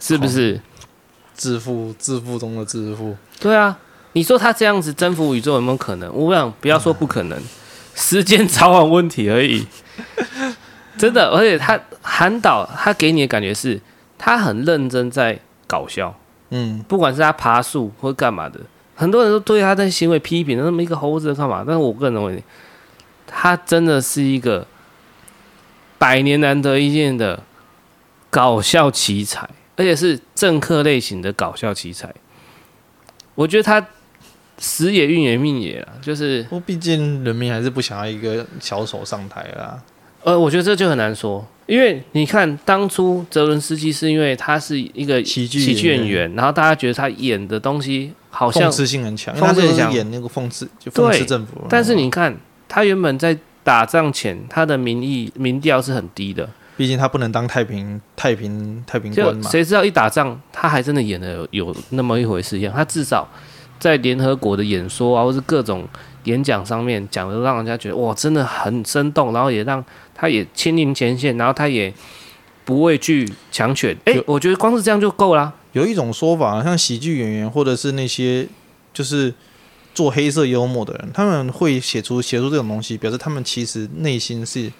[0.00, 0.60] 是不是？
[1.36, 3.16] 致富致富中的致富。
[3.38, 3.78] 对啊，
[4.12, 6.12] 你说他这样子征服宇宙有没有可能？
[6.12, 7.40] 我想不要说不可能，
[7.94, 9.64] 时间早晚问题而已。
[10.98, 13.80] 真的，而且他韩导他给你的感觉是，
[14.18, 16.12] 他很认真在搞笑。
[16.50, 18.58] 嗯，不管是他爬树或干嘛的。
[18.98, 21.62] 很多人都对他的行为批评，那么一个猴子干嘛？
[21.64, 22.42] 但是我个人认为，
[23.28, 24.66] 他真的是一个
[25.96, 27.40] 百年难得一见的
[28.28, 32.12] 搞笑奇才，而且是政客类型的搞笑奇才。
[33.36, 33.86] 我觉得他
[34.58, 36.42] 时也运也命也啊，就是。
[36.50, 39.80] 不，毕竟人民还是不想要一个小丑上台啦。
[40.24, 48.12] 呃，我觉得这就很难说，因为你看当初泽伦斯基是因为他是一个喜剧喜剧演员，然后大家觉得他演的东西。
[48.30, 51.64] 好像讽刺性很强，他是演那个讽刺，就讽刺政府。
[51.68, 52.36] 但是你看，
[52.68, 56.48] 他原本在打仗前，他的民意民调是很低的。
[56.76, 59.50] 毕竟他不能当太平太平太平官嘛。
[59.50, 62.72] 谁知道一打仗，他还真的演的有，有那么一回事一样。
[62.72, 63.28] 他至少
[63.80, 65.88] 在联合国的演说啊，或是各种
[66.24, 69.32] 演讲上面讲的，让人家觉得哇，真的很生动。
[69.32, 71.92] 然后也让他也亲临前线，然后他也
[72.64, 73.96] 不畏惧强权。
[74.04, 75.52] 哎、欸，我觉得光是这样就够了。
[75.72, 78.46] 有一种说法，像喜剧演员或者是那些
[78.92, 79.32] 就是
[79.94, 84.72] 做黑色幽默的人，他们会写出写出这种东西，表示他们其实内心是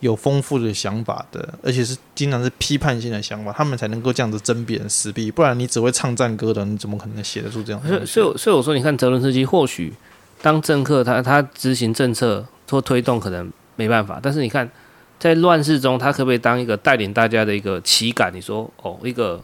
[0.00, 5.30] 有丰富的想法的，而且是经常是批判性的想法，他们才能够这样子争辩时弊。
[5.30, 7.82] 不然你只会唱赞歌的，你怎么可能写得出这样？
[7.86, 9.92] 所以，所以，所以我说，你看泽伦斯基，或许
[10.40, 14.70] 当政客他，他他执行政策或推动可能没办法，但是你看
[15.18, 18.32] 在乱世中，他可不可以当一个带领大家的一个旗杆？
[18.34, 19.42] 你说哦，一个。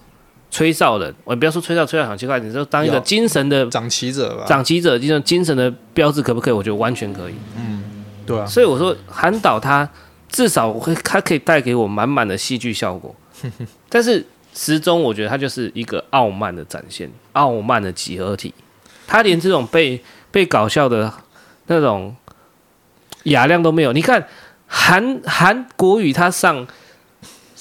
[0.51, 2.41] 吹哨人，我不要说吹哨，吹哨很奇怪。
[2.41, 6.55] 你说当一个精神的掌旗者吧，掌旗者，就是精神的标志，可不可以？
[6.55, 7.35] 我觉得完全可以。
[7.57, 8.47] 嗯，对啊。
[8.47, 9.89] 所以我说韩导他
[10.31, 13.15] 至少会，他可以带给我满满的戏剧效果。
[13.89, 14.25] 但是
[14.55, 18.53] 时钟，我觉得他就是一个傲慢的展现，傲慢的集合体。
[19.07, 21.13] 他连这种被被搞笑的
[21.67, 22.15] 那种
[23.25, 23.93] 雅量都没有。
[23.93, 24.27] 你看
[24.67, 26.67] 韩韩国语，他上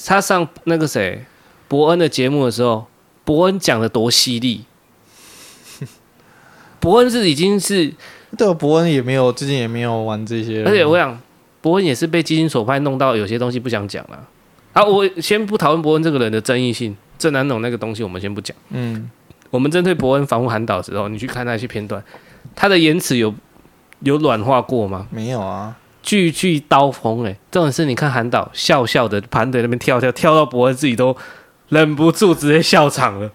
[0.06, 1.26] 他上那个谁？
[1.68, 2.88] 博恩的节目的时候，
[3.26, 4.64] 伯恩讲的多犀利。
[6.80, 7.94] 伯恩是已经是，
[8.38, 10.64] 对，伯恩也没有，最近也没有玩这些。
[10.64, 11.20] 而且我想，
[11.60, 14.28] 伯恩也是被基金所派弄到有些东西不想讲了。
[14.74, 18.56] 啊，我先不讨论伯恩这个人的争议性，郑南榕那个东西我们先不讲。
[18.70, 19.10] 嗯，
[19.50, 22.02] 我们针对伯恩访问韩导的时候，你去看那些片段，
[22.56, 23.34] 他的言辞有
[24.02, 25.08] 有软化过吗？
[25.10, 25.76] 没有啊。
[26.04, 31.18] 句句刀锋哎，这种事你看韩导笑笑的盘腿那边跳跳跳到伯恩自己都。
[31.70, 33.32] 忍不住直接笑场了，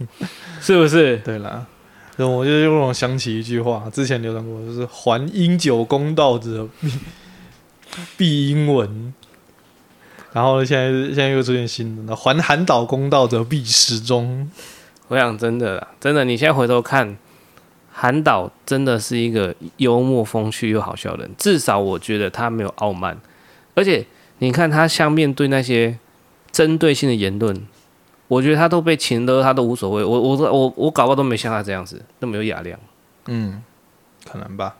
[0.60, 1.18] 是不是？
[1.18, 1.66] 对啦，
[2.16, 6.92] 我就让我想起一句话，之前流传过，就是“还英九公道者必
[8.16, 9.12] 必英文”，
[10.32, 14.50] 然后现在现在又出现新的“还韩岛公道者必失踪”。
[15.08, 17.18] 我想真的啦，真的，你现在回头看，
[17.92, 23.20] 韩导真的是一个幽默风趣又好笑的人，至少我觉得他没有傲慢，
[23.74, 24.06] 而且
[24.38, 25.98] 你看他像面对那些
[26.50, 27.66] 针对性的言论。
[28.34, 30.02] 我觉得他都被擒了，他都无所谓。
[30.02, 32.76] 我我我我搞不好都没像他这样子那么有雅量。
[33.26, 33.62] 嗯，
[34.24, 34.74] 可能吧，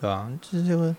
[0.00, 0.28] 对吧、啊？
[0.40, 0.94] 就是这个，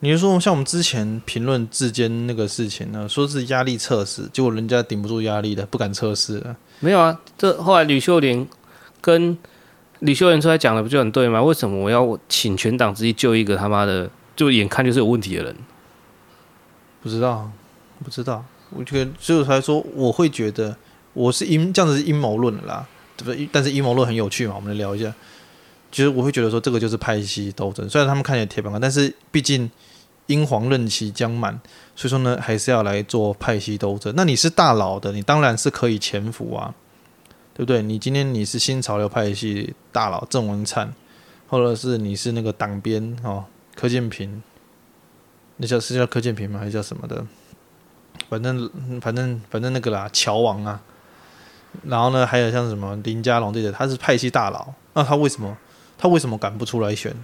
[0.00, 6.56] 你就说像我们之前评论志坚那个事情呢，说是压力测试，结果人家顶不住压力的，不敢测试了。
[6.80, 8.48] 没有啊，这后来吕秀莲
[9.00, 9.36] 跟
[10.00, 11.42] 吕秀莲出来讲的不就很对吗？
[11.42, 15.54] 为什么我要请全党之力救一个他妈的就眼看就是有问题的人？
[17.02, 17.50] 不知道，
[18.02, 18.44] 不知道。
[18.70, 20.76] 我觉得所以才说我会觉得。
[21.14, 22.86] 我是阴这样子是阴谋论啦，
[23.16, 23.48] 对不对？
[23.52, 25.12] 但是阴谋论很有趣嘛，我们来聊一下。
[25.90, 27.86] 其实我会觉得说，这个就是派系斗争。
[27.86, 29.70] 虽然他们看起来铁板，但是毕竟
[30.24, 31.60] 英皇任期将满，
[31.94, 34.14] 所以说呢，还是要来做派系斗争。
[34.16, 36.74] 那你是大佬的，你当然是可以潜伏啊，
[37.52, 37.82] 对不对？
[37.82, 40.94] 你今天你是新潮流派系大佬郑文灿，
[41.46, 43.44] 或者是你是那个党鞭哦，
[43.74, 44.42] 柯建平，
[45.58, 46.58] 那叫是叫柯建平吗？
[46.58, 47.26] 还是叫什么的？
[48.30, 48.70] 反正
[49.02, 50.80] 反正反正那个啦，乔王啊。
[51.84, 55.56] 然后呢，还有像什么林佳龙这些，他是派系大佬，那他为什么
[55.96, 57.14] 他为什么敢不出来选？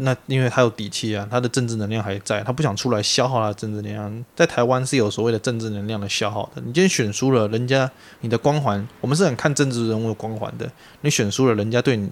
[0.00, 4.24] 那因为他有底气啊，他的政治能量还在，他不想出来消耗他的政治能量。
[4.36, 6.60] 在台湾是有所谓的政治能量的消耗的。
[6.60, 10.70] 你今天选输了，人家你的光环，我们是很看政治人物的光环的。
[11.00, 12.08] 你选输了，人家对你，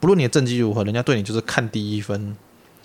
[0.00, 2.36] 不论你的政绩如何，人家对你就是看第一分。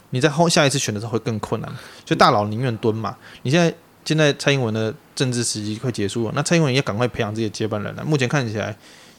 [0.09, 1.69] 你在后下一次选的时候会更困难，
[2.05, 3.17] 所以大佬宁愿蹲嘛。
[3.43, 3.73] 你现在。
[4.03, 8.03] 现在蔡英文的政治时机快结束了，那蔡英文也赶快培养自己的接班人了。
[8.03, 8.75] 目前看起来，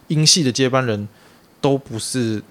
[0.08, 1.08] 英系的接班人
[1.60, 2.42] 都不是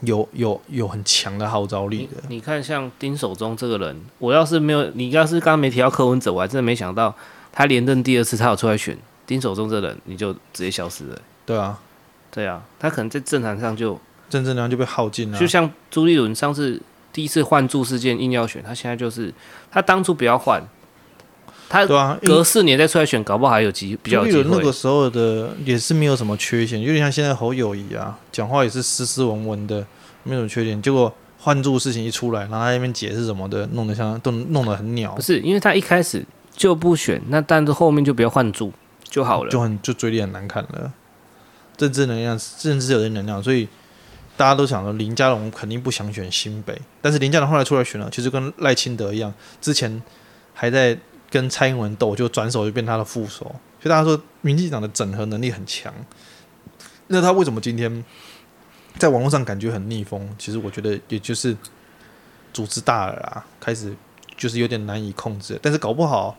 [0.00, 2.22] 有有有很强的号召力的。
[2.28, 7.14] 你，你看，像丁守中这个人，我要是没有，你要是刚刚没提到柯文哲，我还真的没想到
[7.52, 11.20] 他连任第二次，他有出来选丁守中这个人，你就直接消失了。
[11.46, 11.78] 对啊，
[12.32, 15.38] 对啊，他可能在政坛上就政治能量就被耗尽了。
[15.38, 16.82] 就像朱立伦上次
[17.12, 19.32] 第一次换柱事件硬要选，他现在就是
[19.70, 20.60] 他当初不要换。
[21.68, 24.42] 他对啊，隔四年再出来选，搞不好还有机比较机会。
[24.44, 29.86] 那个时候的也是没有什么缺陷，有点像现在侯友谊啊，讲话也是斯斯文文的，
[30.22, 30.80] 没有什么缺点。
[30.80, 35.12] 结果换住事情一出来，然后他那边解释什么的，弄得像都弄得很鸟。
[35.12, 36.24] 不是，因为他一开始
[36.56, 38.72] 就不选，那但是后面就不要换住
[39.04, 40.90] 就好了，就很就嘴里很难看了。
[41.76, 43.68] 政治能量，政治有点能量，所以
[44.38, 50.02] 大家都想说林佳龙肯定不想选新北，但是林佳龙后来出来选了，其实跟赖清德一样，之前
[50.54, 50.96] 还在。
[51.30, 53.44] 跟蔡英文斗，就转手就变他的副手，
[53.80, 55.92] 所以大家说民进党的整合能力很强。
[57.08, 58.04] 那他为什么今天
[58.98, 60.28] 在网络上感觉很逆风？
[60.38, 61.56] 其实我觉得也就是
[62.52, 63.94] 组织大了啊，开始
[64.36, 65.58] 就是有点难以控制。
[65.62, 66.36] 但是搞不好，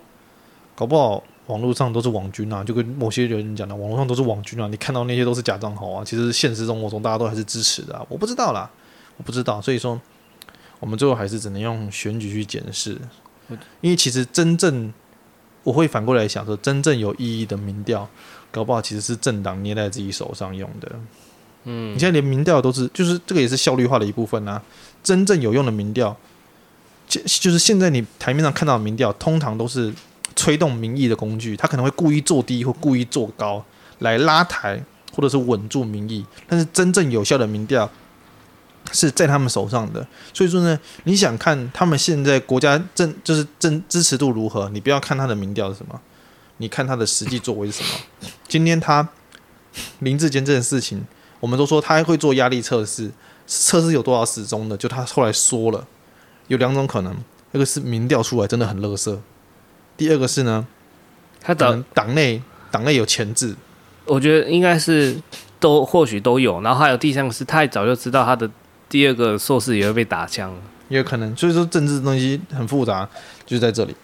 [0.75, 4.67] 搞不好网络上都是网军啊，就跟某些人讲的，网络上都是网军啊。
[4.67, 8.05] 你看到那些都是假账号啊，其实现实生活中大家都还是支持的啊。
[8.09, 8.69] 我不知道啦，
[9.17, 9.61] 我不知道。
[9.61, 9.99] 所以说，
[10.79, 12.97] 我们最后还是只能用选举去检视。
[13.82, 14.93] 因为其实真正
[15.64, 18.08] 我会反过来想说，真正有意义的民调，
[18.52, 20.91] 搞不好其实是政党捏在自己手上用的。
[21.66, 24.62] 嗯，你现在连民调都是，就是这个也是效率化的一部分啊。
[25.04, 26.16] 真正有用的民调，
[27.08, 29.93] 就就是现在你台面上看到的民调，通常都是
[30.36, 33.64] 吹动民意的工具，他可能会故意做低或故意做高
[34.00, 34.82] 来拉抬
[35.14, 37.89] 或者是稳住民意，但是真正有效的民调
[38.91, 40.05] 是在他们手上的。
[40.33, 45.99] 所以说呢，你想看他们现在国家政就是政支持度如何，你不要看他的民调是什么，
[46.57, 48.29] 你看他的实际作为是什么。
[48.47, 49.07] 今天他
[49.99, 51.05] 林志坚这件事情，
[51.39, 53.11] 我们都说他还会做压力测试，
[53.47, 55.87] 测试有多少时钟的，就他后来说了。
[56.47, 57.15] 有两种可能，
[57.51, 59.21] 一个是民调出来真的很乐色，
[59.95, 60.65] 第二个是呢，
[61.39, 63.55] 他党党内党内有潜质，
[64.05, 65.15] 我觉得应该是
[65.59, 68.49] 都或许都有，然后还有第三个是太早就知道他的
[68.89, 70.53] 第二个硕士也会被打枪，
[70.89, 73.07] 也有可能，所以说政治的东西很复杂，
[73.45, 73.95] 就在这里。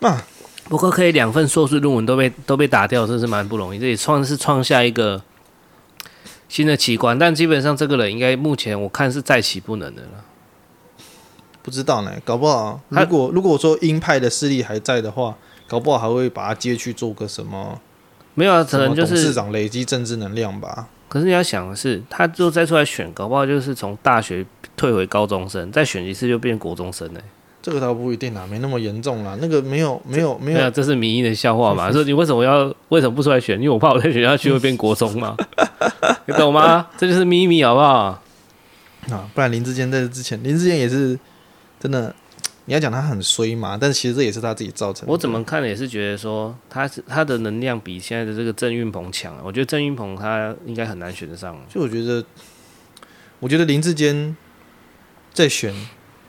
[0.00, 0.26] 那、啊、
[0.64, 5.22] 不过可以两份硕士论文都被都被打掉，真是蛮不容易，这也创是创下一个
[6.48, 10.24] 新的奇观，但基本上这个人应该目前我看是再起不能的了。
[11.62, 15.36] 不知道呢，搞不好如果如果说鹰派的势力还在的话，
[15.66, 17.80] 搞不好还会把他接去做个什么？
[18.34, 20.88] 没有啊，可能就是市长累积政治能量吧。
[21.08, 24.44] 可是你要想的是，他就再出来选，搞不好就是从大学
[24.76, 27.20] 退回高中生，再选一次就变国中生呢。
[27.60, 29.36] 这个倒不一定啦，没那么严重啦。
[29.40, 31.90] 那个没有没有没有，这是民意的笑话嘛？
[31.92, 33.56] 说你为什么要为什么不出来选？
[33.58, 35.36] 因为我怕我再选下去会变国中嘛？
[36.26, 36.86] 你懂吗？
[36.96, 38.22] 这就是秘密，好不好？
[39.10, 41.18] 啊，不然林志坚在这之前，林志坚也是。
[41.80, 42.12] 真的，
[42.68, 43.78] 你要讲他很衰嘛？
[43.80, 45.10] 但是其实这也是他自己造成的。
[45.10, 49.34] 我怎么看也是觉得说，他是他的能量比现在的这个郑运鹏强。
[49.42, 51.58] 我觉得郑运鹏他应该很难选得上。
[51.66, 52.22] 就我觉得，
[53.40, 54.36] 我觉得林志坚
[55.32, 55.74] 再选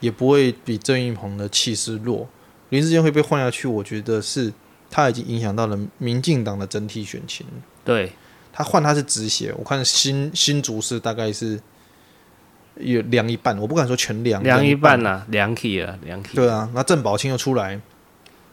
[0.00, 2.26] 也不会比郑运鹏的气势弱。
[2.70, 4.50] 林志坚会被换下去，我觉得是
[4.90, 7.46] 他已经影响到了民进党的整体选情。
[7.84, 8.10] 对，
[8.50, 11.60] 他换他是止血，我看新新竹市大概是。
[12.76, 16.30] 有凉一半，我不敢说全凉，凉一半呐，凉气了，凉气。
[16.34, 17.78] 对啊，那郑宝清又出来，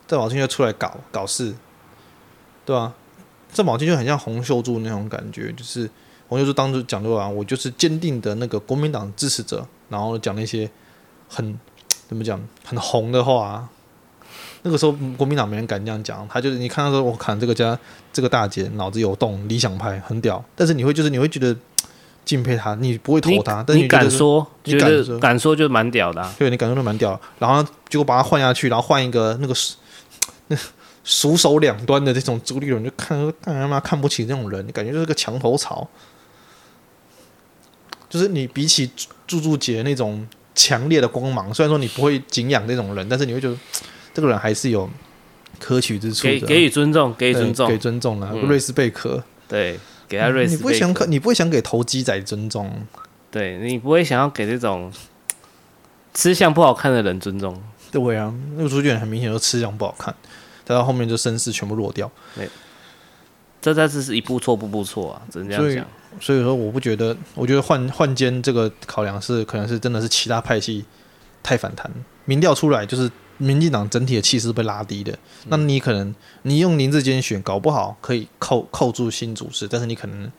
[0.07, 1.53] 郑宝清又出来搞搞事，
[2.65, 2.93] 对啊，
[3.53, 5.89] 郑宝清就很像洪秀柱那种感觉，就是
[6.27, 10.69] 洪秀柱当时讲的啊，我就是坚定的那个国民党支持者，然后讲那些
[11.29, 11.57] 很
[12.07, 13.69] 怎么讲很红的话啊。
[14.63, 17.77] 那个时候国民党没人敢这样讲，他就是你看到说我看这个家
[18.11, 21.55] 这个大姐脑子有洞，理想派很屌，但是你会就是你会觉得。
[22.27, 26.35] 敬佩他，你不会投他，但是你敢说，你敢说，敢说就蛮屌的、啊。
[26.37, 27.17] 对，你敢说就蛮屌。
[27.39, 29.55] 然后结果把他换下去，然后换一个那个
[30.49, 30.57] 那
[31.05, 35.89] 熟手两端的这种朱立伦，就看干他妈看不起这种人，你感觉就是个墙头草。
[38.09, 38.91] 就是你比起
[39.25, 43.57] 柱柱姐那种强烈的光芒，虽然说你不会敬仰这种人，但是你会觉得
[44.13, 44.89] 这个人还是有
[45.59, 46.33] 可取之处的。
[46.33, 48.33] 给给予尊重，给予尊重，给尊重啊！
[48.43, 49.79] 瑞斯贝壳，对。
[50.07, 52.71] 给他瑞斯，你不会想可，你不会想给投机仔尊重，
[53.29, 54.91] 对，你不会想要给这种
[56.13, 57.61] 吃相不好看的人尊重。
[57.91, 60.13] 对啊，那个朱卷很明显就吃相不好看，
[60.65, 62.09] 再到后面就声势全部落掉。
[62.35, 62.49] 对，
[63.61, 65.85] 这这次是一步错步步错啊，只能这样讲。
[66.19, 70.85] 所以说，我不觉得，我觉得换换监这个考量是，可能是真的是其他派系
[71.43, 71.91] 太反弹，
[72.25, 73.09] 民调出来就是。
[73.37, 75.17] 民进党整体的气势被拉低的，
[75.47, 80.31] 那你可能你用林志坚选，搞不好可以扣扣住新主事，但是你可能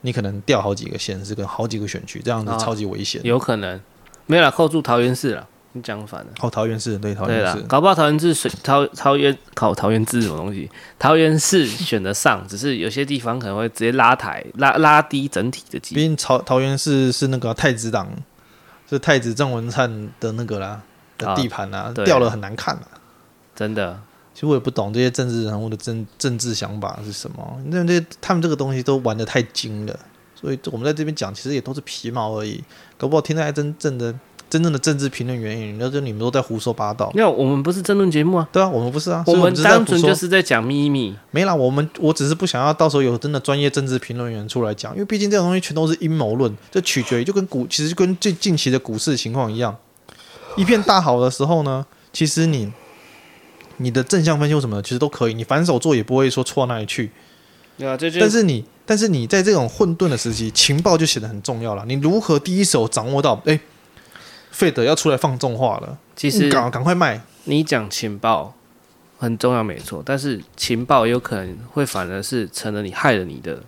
[0.00, 3.20] 你可能掉好几个县市跟好几个选区，这样子超级危险。
[3.24, 3.80] 有可能
[4.26, 6.26] 没有啦，扣住桃园市了，你讲反了。
[6.40, 10.70] 哦，桃园市对桃园市，搞不好桃园市桃桃园考桃园市什么东西？
[10.98, 15.94] 桃园市选得上，只是有些地方可能会直接拉抬拉拉低整体的基。
[15.94, 18.08] 毕竟桃桃园市是那个太子党，
[18.88, 20.82] 是太子郑文灿的那个啦。
[21.18, 22.88] 的地盘啊，掉了很难看啊，
[23.54, 24.00] 真的。
[24.34, 29.98] 其实我也不懂这些政治人物的政政治想法是什么，那这他们这个东西都玩的太精了，
[30.36, 32.62] 所以我们在这边讲，其实也都是皮毛而已。
[32.96, 34.14] 搞不好听到真正的
[34.48, 37.10] 真正的政治评论员，那就你们都在胡说八道。
[37.16, 38.48] 没有，我们不是争论节目啊。
[38.52, 41.16] 对啊，我们不是啊，我们单纯就是在讲秘密。
[41.32, 49.76] 没啦，我们我只是不想要到时候有真的专业政治评论员出来讲，因为毕竟这种东西全都是阴谋论，这取决于就跟股，其实就跟最近期的股市情况一样。
[50.58, 52.72] 一片大好的时候呢，其实你
[53.76, 57.12] 你的正向分析什么的，其实都可以，你反手做也不会说错到哪里去。
[57.78, 61.84] 对啊，这就但是你但是你在这种混沌的时期，情报就显得很重要了。
[61.86, 63.40] 你如何第一手掌握到？
[63.46, 63.60] 哎，
[64.50, 67.22] 费德要出来放重话了，其实赶赶快卖。
[67.44, 68.52] 你讲情报
[69.16, 73.62] 很重要，没错，但是情报有可能会反而是成了你害了你的，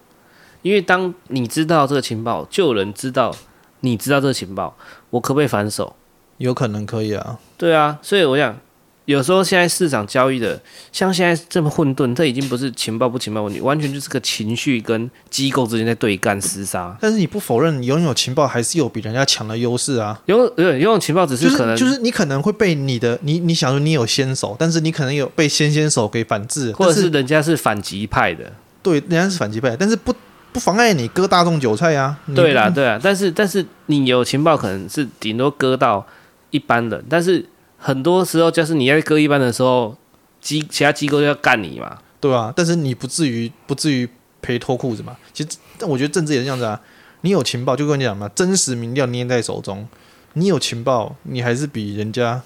[0.62, 3.32] 因为当你知道这个情报，就有人知道
[3.80, 4.76] 你知道这个情报，
[5.10, 5.94] 我可不可以反手？
[6.40, 8.58] 有可能可以啊，对啊，所以我想，
[9.04, 10.58] 有时候现在市场交易的，
[10.90, 16.96] 像现在这么混沌，这已经不是情报不情报问题，完全就是个情绪跟机构之间在对干厮杀。
[16.98, 20.18] 但是你不否认，你拥有情报还是有比人家强的优势啊。
[20.26, 28.50] 拥有拥有情报只是可能，就是、就是、你可能会被你的你你想说你有先手，但是你可能有被先先手给反制，或者是人家是反击派的。
[28.82, 30.14] 对，人家是反击派，但是不
[30.52, 32.18] 不妨碍你割大众韭菜啊。
[32.34, 36.06] 对啦，对啊，但是但是你有情报，可能是顶多割到
[36.50, 37.46] 一般人，但是。
[37.82, 39.96] 很多时候，就是你在割一般的时候，
[40.38, 44.06] 机其他机构就要干你嘛，对啊，但是你不至于不至于
[44.42, 45.16] 赔脱裤子嘛。
[45.32, 46.78] 其实，但我觉得政治也是这样子啊。
[47.22, 49.88] 你有情报，就跟你讲嘛，真实民调捏在手中，
[50.34, 52.42] 你有情报，你还是比人家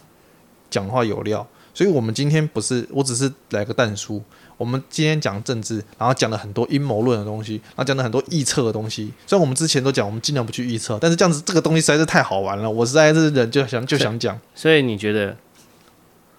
[0.70, 1.44] 讲话有料。
[1.74, 4.22] 所以，我们今天不是，我只是来个但书。
[4.56, 9.12] 我们今天讲政治，然后讲了很多阴谋论的东西，然后讲了很多预测的东西。
[9.26, 12.70] 虽然我们之前都讲，我们尽量不去预测，但是这样子这个东西实在是太好玩了。
[12.70, 14.38] 我实在是人就想就想讲。
[14.54, 15.36] 所以你觉得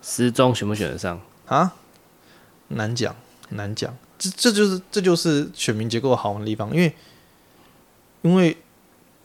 [0.02, 1.74] 时中选不选得上啊？
[2.70, 3.16] 难讲，
[3.50, 3.96] 难讲。
[4.18, 6.94] 这这就是这就是选民结构好玩的地方，因为
[8.22, 8.56] 因为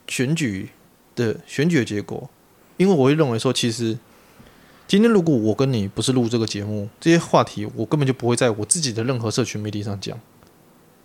[0.08, 0.70] 选举
[1.14, 2.28] 的选举的结果，
[2.76, 3.96] 因为我会认为说，其实。
[4.90, 10.18] 今天如果我跟你不是录这个节目，这些话题我根本就不会在我自己的任何社群媒体上讲。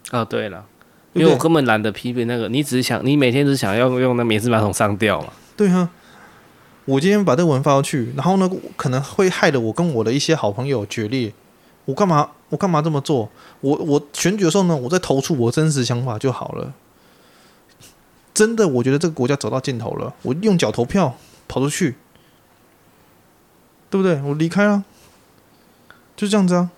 [0.09, 0.65] 哦，对了，
[1.13, 5.31] 因为我根本懒得批评那个，你只是想，你每天只是想要用那免治马桶上吊嘛。
[5.55, 5.91] 对啊，
[6.85, 11.31] 我今天把这个文发出去，然后呢，可能会害得我跟我的一些好朋友决裂。
[11.85, 12.31] 我干嘛？
[12.49, 13.29] 我干嘛这么做？
[13.61, 16.73] 我我选举的时候呢，我再投出我真实想法就好了。
[18.33, 21.15] 真的，我觉得这个国家走到尽头了，我用脚投票
[21.47, 21.93] 跑出去。
[23.95, 24.21] 对不对？
[24.23, 24.83] 我离开了，
[26.17, 26.69] 就这样子啊。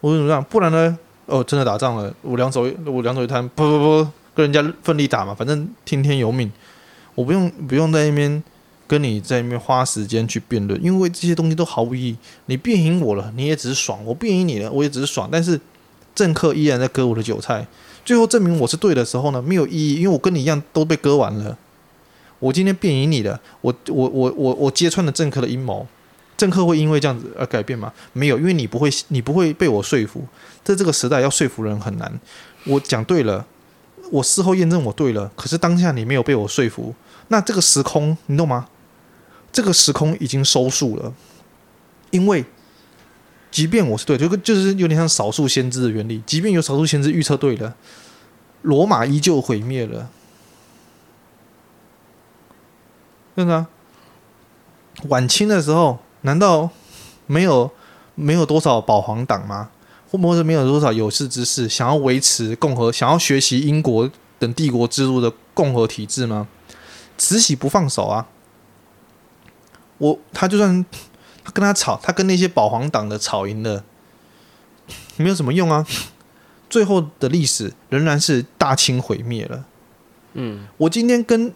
[0.00, 0.44] 我怎么样？
[0.44, 0.96] 不然呢？
[1.26, 6.52] 哦，真的打仗了，我两手我两手一摊，不不不，跟人家奋力打嘛，反正听天由命。
[7.16, 8.40] 我不用不用在那边
[8.86, 12.16] 跟你在那边花时间去辩论，因为这些东西都毫无意义。
[12.46, 15.28] 你辩赢我了，你也只是爽；我辩赢你了，我也只是爽。
[15.32, 15.60] 但是
[16.14, 17.66] 政客依然在割我的韭菜，
[18.04, 21.58] 最后证明我是对的时候呢，没有意义，因为我跟你一样都被割完了。
[22.38, 25.86] 我今天辩赢你了，我我我我我揭穿了政客的阴谋。
[26.36, 27.92] 政客会因为这样子而改变吗？
[28.12, 30.26] 没有，因为你不会，你不会被我说服。
[30.64, 32.20] 在这个时代，要说服人很难。
[32.64, 33.46] 我讲对了，
[34.10, 36.94] 我事后验证我对了，可是当下你没有被我说服，
[37.28, 38.68] 那这个时空，你懂吗？
[39.52, 41.12] 这个时空已经收束了。
[42.10, 42.44] 因为，
[43.50, 46.20] 即便我是对，就就是有点像少数先知的原理。
[46.26, 47.76] 即便有少数先知预测对了，
[48.62, 50.10] 罗马依旧毁灭了。
[53.36, 53.68] 对吗？
[55.08, 56.00] 晚清的时候。
[56.24, 56.68] 难道
[57.26, 57.70] 没有
[58.14, 59.70] 没有多少保皇党吗？
[60.10, 66.46] 或者没有多少有识之士想要维持共和、想要学习英国等帝国制度的共和体制吗？
[67.18, 68.28] 慈禧不放手啊！
[69.98, 70.86] 我他就算
[71.42, 73.82] 他跟他吵，他跟那些保皇党的吵赢了，
[75.16, 75.84] 没有什么用啊！
[76.70, 79.64] 最后的历史仍然是大清毁灭了。
[80.34, 81.52] 嗯，我今天跟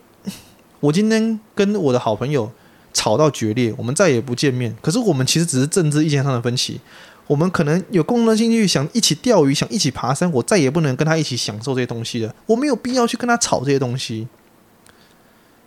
[0.81, 2.51] 我今天跟我的好朋友。
[2.93, 4.77] 吵到决裂，我们再也不见面。
[4.81, 6.81] 可是我们其实只是政治意见上的分歧。
[7.27, 10.32] 我们可能有共同的兴趣，想一起钓鱼，想一起爬山。
[10.32, 12.35] 我再也不能跟他一起享受这些东西了。
[12.47, 14.27] 我没有必要去跟他吵这些东西。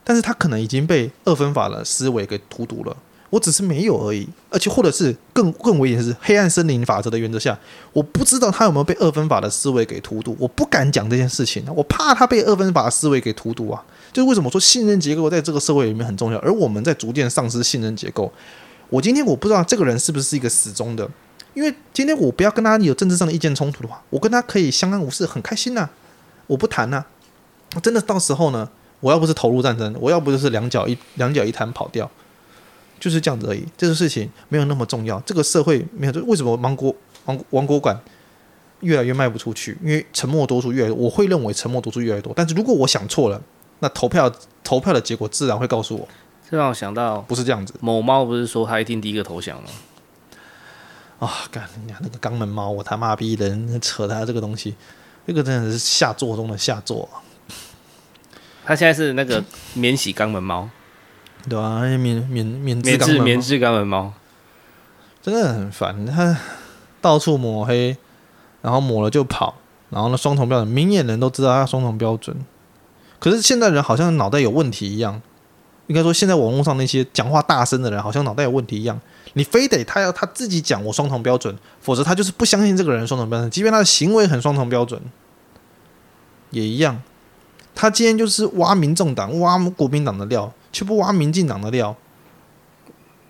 [0.03, 2.97] 但是他可能已经被二分法的思维给荼毒了。
[3.31, 4.29] 我只是没有而已。
[4.51, 7.57] 而且或者是更更危险是，黑暗森林法则的原则下，
[7.93, 10.35] 我不知道他有没有被二分法的思维给荼毒。
[10.37, 13.83] 我不敢讲这件事情，我怕他被二分法的思维给荼毒啊。
[14.13, 18.31] 就是为什么说信任结构在这个社会里面很重要，而我们在逐渐丧失信任结构。
[18.89, 21.09] 我今天我不知道这个人是不是一个死忠的，
[21.53, 25.89] 因为今天我不要跟他有政治上的意见冲突的话，我跟他可以相安无事，很开心呐、
[26.47, 27.05] 我不谈呐、
[27.81, 32.11] 真的到时候呢，我要不是投入战争，我要不就是两脚一两脚一摊跑掉，
[33.01, 33.65] 就是这样子而已。
[33.75, 36.13] 这个事情没有那么重要，这个社会没有。
[36.23, 36.95] 为什么芒果
[37.25, 37.99] 王王国馆
[38.79, 39.77] 越来越卖不出去？
[39.83, 42.31] 因为沉默多数越来我会认为沉默多数越来越多。
[42.33, 43.41] 但是如果我想错了。
[43.83, 44.31] 那投票
[44.63, 46.07] 投票的结果自然会告诉我。
[46.47, 47.73] 这让我想到，不是这样子。
[47.79, 49.69] 某猫不是说他一定第一个投降吗？
[51.17, 54.75] 啊，干你那个肛门猫，我他妈逼人扯他这个东西，
[55.25, 57.09] 这个真的是下作中的下作。
[58.63, 60.69] 他现在是那个免洗肛门猫，
[61.49, 61.81] 对吧、啊？
[61.81, 64.13] 免免免免治免治免治肛门猫，
[65.21, 66.05] 真的很烦。
[66.05, 66.37] 他
[67.01, 67.97] 到处抹黑，
[68.61, 69.55] 然后抹了就跑，
[69.89, 72.35] 然后呢，双重标准，明眼人都知道他双重标准。
[73.19, 75.21] 可是现在人好像脑袋有问题一样，
[75.87, 78.99] 应该说现在网络上那些讲话大声的人好像脑袋有问题一样。
[79.33, 85.01] 你非得他要他自己讲我双重标准，否则他就是不相信这个人双重标准，即便他的行为很双重标准，
[86.49, 87.01] 也一样。
[87.73, 91.95] 他今天就是挖民众党、挖国民党的料，却不挖民进党的料。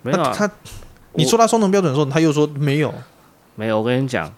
[0.01, 0.49] 没有、啊、他
[1.13, 2.93] 你说他双重标准的时候，他又说没有，
[3.55, 3.79] 没有。
[3.79, 4.33] 我跟你讲，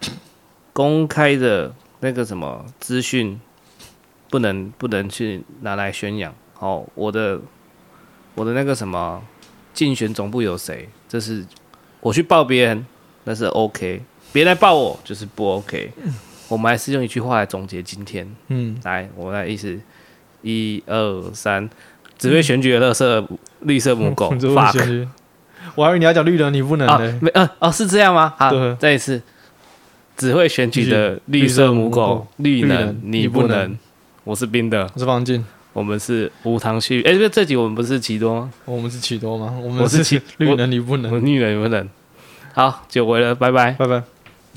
[0.73, 3.39] 公开的那个什么资讯，
[4.29, 6.33] 不能不能去拿来宣扬。
[6.59, 7.39] 哦，我的
[8.35, 9.21] 我的那个什么
[9.73, 10.89] 竞选总部有谁？
[11.07, 11.45] 这是
[12.01, 12.85] 我去报别人，
[13.25, 14.01] 那是 OK，
[14.31, 15.91] 别人来报我就是不 OK。
[16.49, 18.29] 我们还是用一句话来总结今天。
[18.47, 19.79] 嗯，来，我来意思，
[20.41, 21.69] 一二三，
[22.17, 23.27] 只会选举的垃圾
[23.61, 24.33] 绿色母狗。
[24.39, 25.07] fuck，
[25.75, 27.17] 我还以为你要讲绿人，你不能的。
[27.21, 28.33] 没，嗯，哦，是这样吗？
[28.37, 29.21] 好，再一次，
[30.15, 33.77] 只会选举的绿色母狗，绿能你不能。
[34.23, 37.01] 我是冰的，我是方静，我们是无糖区。
[37.03, 38.51] 哎，这这集我们不是奇多吗？
[38.65, 39.53] 我们是奇多吗？
[39.61, 41.89] 我们是奇 绿能你不能，绿能你不能。
[42.53, 44.12] 好，久违了，拜拜，拜拜。